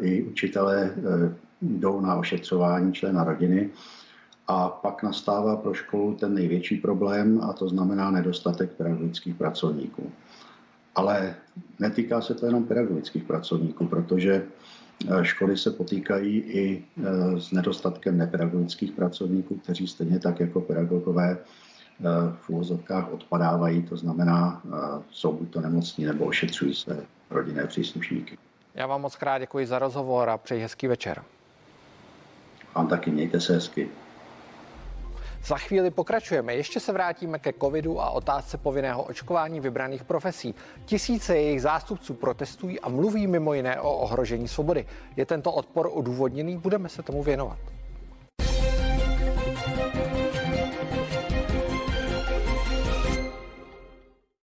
i 0.00 0.22
učitelé 0.22 0.94
jdou 1.62 2.00
na 2.00 2.16
ošetřování 2.16 2.92
člena 2.92 3.24
rodiny. 3.24 3.70
A 4.48 4.68
pak 4.68 5.02
nastává 5.02 5.56
pro 5.56 5.74
školu 5.74 6.14
ten 6.14 6.34
největší 6.34 6.76
problém 6.76 7.40
a 7.42 7.52
to 7.52 7.68
znamená 7.68 8.10
nedostatek 8.10 8.70
pedagogických 8.70 9.34
pracovníků. 9.34 10.12
Ale 10.96 11.34
netýká 11.78 12.20
se 12.20 12.34
to 12.34 12.46
jenom 12.46 12.64
pedagogických 12.64 13.24
pracovníků, 13.24 13.86
protože 13.86 14.42
eh, 14.42 15.24
školy 15.24 15.56
se 15.56 15.70
potýkají 15.70 16.36
i 16.38 16.84
eh, 16.98 17.40
s 17.40 17.52
nedostatkem 17.52 18.18
nepedagogických 18.18 18.92
pracovníků, 18.92 19.54
kteří 19.54 19.86
stejně 19.86 20.18
tak 20.18 20.40
jako 20.40 20.60
pedagogové 20.60 21.38
eh, 21.38 22.04
v 22.40 22.50
úvozovkách 22.50 23.12
odpadávají, 23.12 23.82
to 23.82 23.96
znamená, 23.96 24.62
jsou 25.10 25.32
buď 25.32 25.50
to 25.50 25.60
nemocní 25.60 26.04
nebo 26.04 26.24
ošetřují 26.24 26.74
své 26.74 26.96
rodinné 27.30 27.66
příslušníky. 27.66 28.38
Já 28.74 28.86
vám 28.86 29.00
moc 29.00 29.16
krát 29.16 29.38
děkuji 29.38 29.66
za 29.66 29.78
rozhovor 29.78 30.28
a 30.28 30.38
přeji 30.38 30.62
hezký 30.62 30.86
večer. 30.86 31.22
Vám 32.74 32.88
taky 32.88 33.10
mějte 33.10 33.40
se 33.40 33.54
hezky. 33.54 33.88
Za 35.46 35.58
chvíli 35.58 35.90
pokračujeme. 35.90 36.54
Ještě 36.54 36.80
se 36.80 36.92
vrátíme 36.92 37.38
ke 37.38 37.52
covidu 37.52 38.00
a 38.00 38.10
otázce 38.10 38.58
povinného 38.58 39.02
očkování 39.02 39.60
vybraných 39.60 40.04
profesí. 40.04 40.54
Tisíce 40.84 41.36
jejich 41.36 41.62
zástupců 41.62 42.14
protestují 42.14 42.80
a 42.80 42.88
mluví 42.88 43.26
mimo 43.26 43.54
jiné 43.54 43.80
o 43.80 43.96
ohrožení 43.96 44.48
svobody. 44.48 44.86
Je 45.16 45.26
tento 45.26 45.52
odpor 45.52 45.90
odůvodněný? 45.92 46.56
Budeme 46.56 46.88
se 46.88 47.02
tomu 47.02 47.22
věnovat. 47.22 47.75